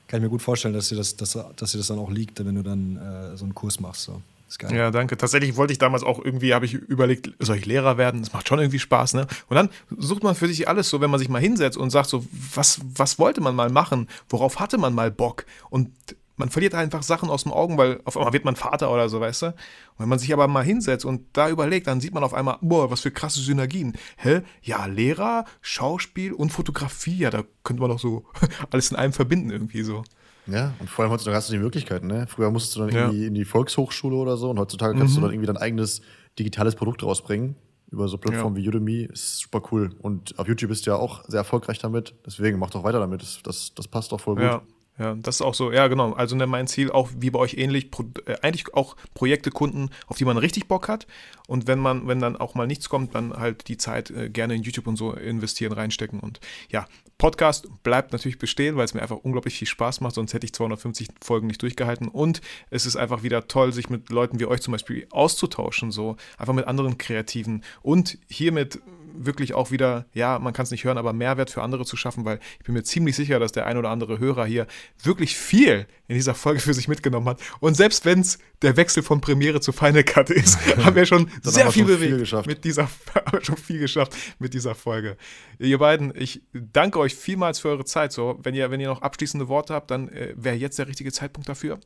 [0.08, 2.44] kann ich mir gut vorstellen, dass dir das, dass, dass dir das dann auch liegt,
[2.44, 4.02] wenn du dann äh, so einen Kurs machst.
[4.02, 4.20] So.
[4.46, 4.76] Das ist geil.
[4.76, 5.16] Ja, danke.
[5.16, 8.20] Tatsächlich wollte ich damals auch irgendwie, habe ich überlegt, soll ich Lehrer werden?
[8.20, 9.26] Das macht schon irgendwie Spaß, ne?
[9.48, 12.08] Und dann sucht man für sich alles so, wenn man sich mal hinsetzt und sagt
[12.08, 14.08] so, was, was wollte man mal machen?
[14.28, 15.46] Worauf hatte man mal Bock?
[15.70, 15.90] Und
[16.36, 19.20] man verliert einfach Sachen aus den Augen, weil auf einmal wird man Vater oder so,
[19.20, 19.46] weißt du?
[19.46, 19.54] Und
[19.98, 22.90] wenn man sich aber mal hinsetzt und da überlegt, dann sieht man auf einmal, boah,
[22.90, 23.94] was für krasse Synergien.
[24.16, 24.42] Hä?
[24.62, 28.24] Ja, Lehrer, Schauspiel und Fotografie, ja, da könnte man doch so
[28.70, 30.04] alles in einem verbinden irgendwie so.
[30.46, 32.26] Ja, und vor allem heutzutage hast du die Möglichkeiten, ne?
[32.26, 33.28] Früher musstest du dann irgendwie ja.
[33.28, 35.20] in die Volkshochschule oder so und heutzutage kannst mhm.
[35.20, 36.02] du dann irgendwie dein eigenes
[36.38, 37.54] digitales Produkt rausbringen
[37.92, 38.62] über so Plattformen ja.
[38.62, 39.08] wie Udemy.
[39.12, 39.90] Ist super cool.
[40.00, 42.14] Und auf YouTube bist du ja auch sehr erfolgreich damit.
[42.26, 43.22] Deswegen mach doch weiter damit.
[43.22, 44.44] Das, das, das passt doch voll gut.
[44.44, 44.62] Ja.
[44.98, 46.12] Ja, das ist auch so, ja genau.
[46.12, 49.88] Also ne, mein Ziel auch wie bei euch ähnlich, pro, äh, eigentlich auch Projekte, Kunden,
[50.06, 51.06] auf die man richtig Bock hat.
[51.46, 54.54] Und wenn man, wenn dann auch mal nichts kommt, dann halt die Zeit äh, gerne
[54.54, 56.20] in YouTube und so investieren, reinstecken.
[56.20, 56.40] Und
[56.70, 56.86] ja,
[57.16, 60.52] Podcast bleibt natürlich bestehen, weil es mir einfach unglaublich viel Spaß macht, sonst hätte ich
[60.52, 62.08] 250 Folgen nicht durchgehalten.
[62.08, 66.16] Und es ist einfach wieder toll, sich mit Leuten wie euch zum Beispiel auszutauschen, so
[66.36, 68.80] einfach mit anderen Kreativen und hiermit
[69.14, 72.24] wirklich auch wieder, ja, man kann es nicht hören, aber Mehrwert für andere zu schaffen,
[72.24, 74.66] weil ich bin mir ziemlich sicher, dass der ein oder andere Hörer hier
[75.02, 77.40] wirklich viel in dieser Folge für sich mitgenommen hat.
[77.60, 81.30] Und selbst wenn es der Wechsel von Premiere zu Final Cut ist, haben wir schon
[81.42, 82.46] sehr viel bewegt geschafft.
[82.46, 82.88] mit dieser,
[83.42, 85.16] schon viel geschafft mit dieser Folge.
[85.58, 88.12] Ihr beiden, ich danke euch vielmals für eure Zeit.
[88.12, 91.12] So, wenn ihr, wenn ihr noch abschließende Worte habt, dann äh, wäre jetzt der richtige
[91.12, 91.78] Zeitpunkt dafür.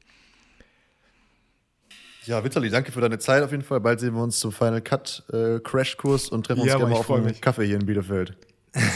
[2.26, 3.80] Ja, Vitali, danke für deine Zeit auf jeden Fall.
[3.80, 6.98] Bald sehen wir uns zum Final Cut äh, Crashkurs und treffen uns ja, gerne mal
[6.98, 7.40] auf einen mich.
[7.40, 8.36] Kaffee hier in Bielefeld.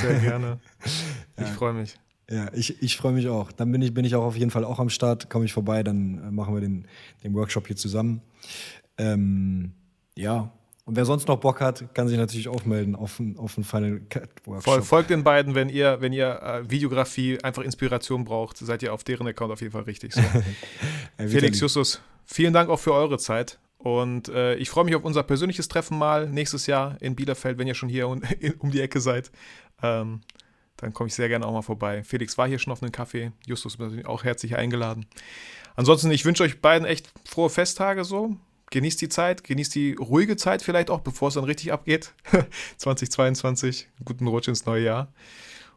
[0.02, 0.60] Sehr gerne.
[1.36, 1.52] Ich ja.
[1.54, 1.94] freue mich.
[2.30, 3.50] Ja, ich, ich freue mich auch.
[3.50, 5.30] Dann bin ich, bin ich auch auf jeden Fall auch am Start.
[5.30, 6.86] Komme ich vorbei, dann äh, machen wir den,
[7.24, 8.20] den Workshop hier zusammen.
[8.98, 9.72] Ähm,
[10.16, 10.52] ja,
[10.84, 14.00] und wer sonst noch Bock hat, kann sich natürlich auch melden auf einen auf Final
[14.10, 14.84] Cut Workshop.
[14.84, 19.04] folgt den beiden, wenn ihr, wenn ihr äh, Videografie einfach Inspiration braucht, seid ihr auf
[19.04, 20.12] deren Account auf jeden Fall richtig.
[20.12, 20.20] So.
[21.16, 23.58] Felix Justus, vielen Dank auch für eure Zeit.
[23.78, 27.66] Und äh, ich freue mich auf unser persönliches Treffen mal nächstes Jahr in Bielefeld, wenn
[27.66, 28.20] ihr schon hier um,
[28.70, 29.30] die Ecke seid.
[29.82, 30.20] Ähm,
[30.76, 32.02] dann komme ich sehr gerne auch mal vorbei.
[32.04, 33.32] Felix war hier schon auf einem Kaffee.
[33.46, 35.06] Justus ist auch herzlich eingeladen.
[35.76, 38.36] Ansonsten, ich wünsche euch beiden echt frohe Festtage so
[38.70, 42.14] genießt die Zeit, genießt die ruhige Zeit vielleicht auch, bevor es dann richtig abgeht.
[42.78, 45.12] 2022, guten Rutsch ins neue Jahr.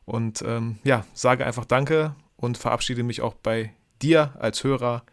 [0.05, 5.03] Und ähm, ja, sage einfach Danke und verabschiede mich auch bei dir als Hörer.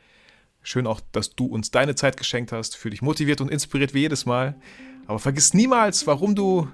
[0.63, 4.01] Schön auch, dass du uns deine Zeit geschenkt hast, für dich motiviert und inspiriert wie
[4.01, 4.57] jedes Mal.
[5.07, 6.69] Aber vergiss niemals, warum du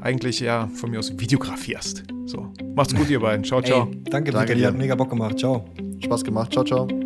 [0.00, 2.04] eigentlich ja von mir aus videografierst.
[2.26, 3.44] So, macht's gut, ihr beiden.
[3.44, 3.88] Ciao, ciao.
[3.90, 4.68] Ey, danke, danke dir.
[4.68, 5.38] Hat mega Bock gemacht.
[5.38, 5.64] Ciao.
[6.00, 6.52] Spaß gemacht.
[6.52, 7.03] Ciao, ciao.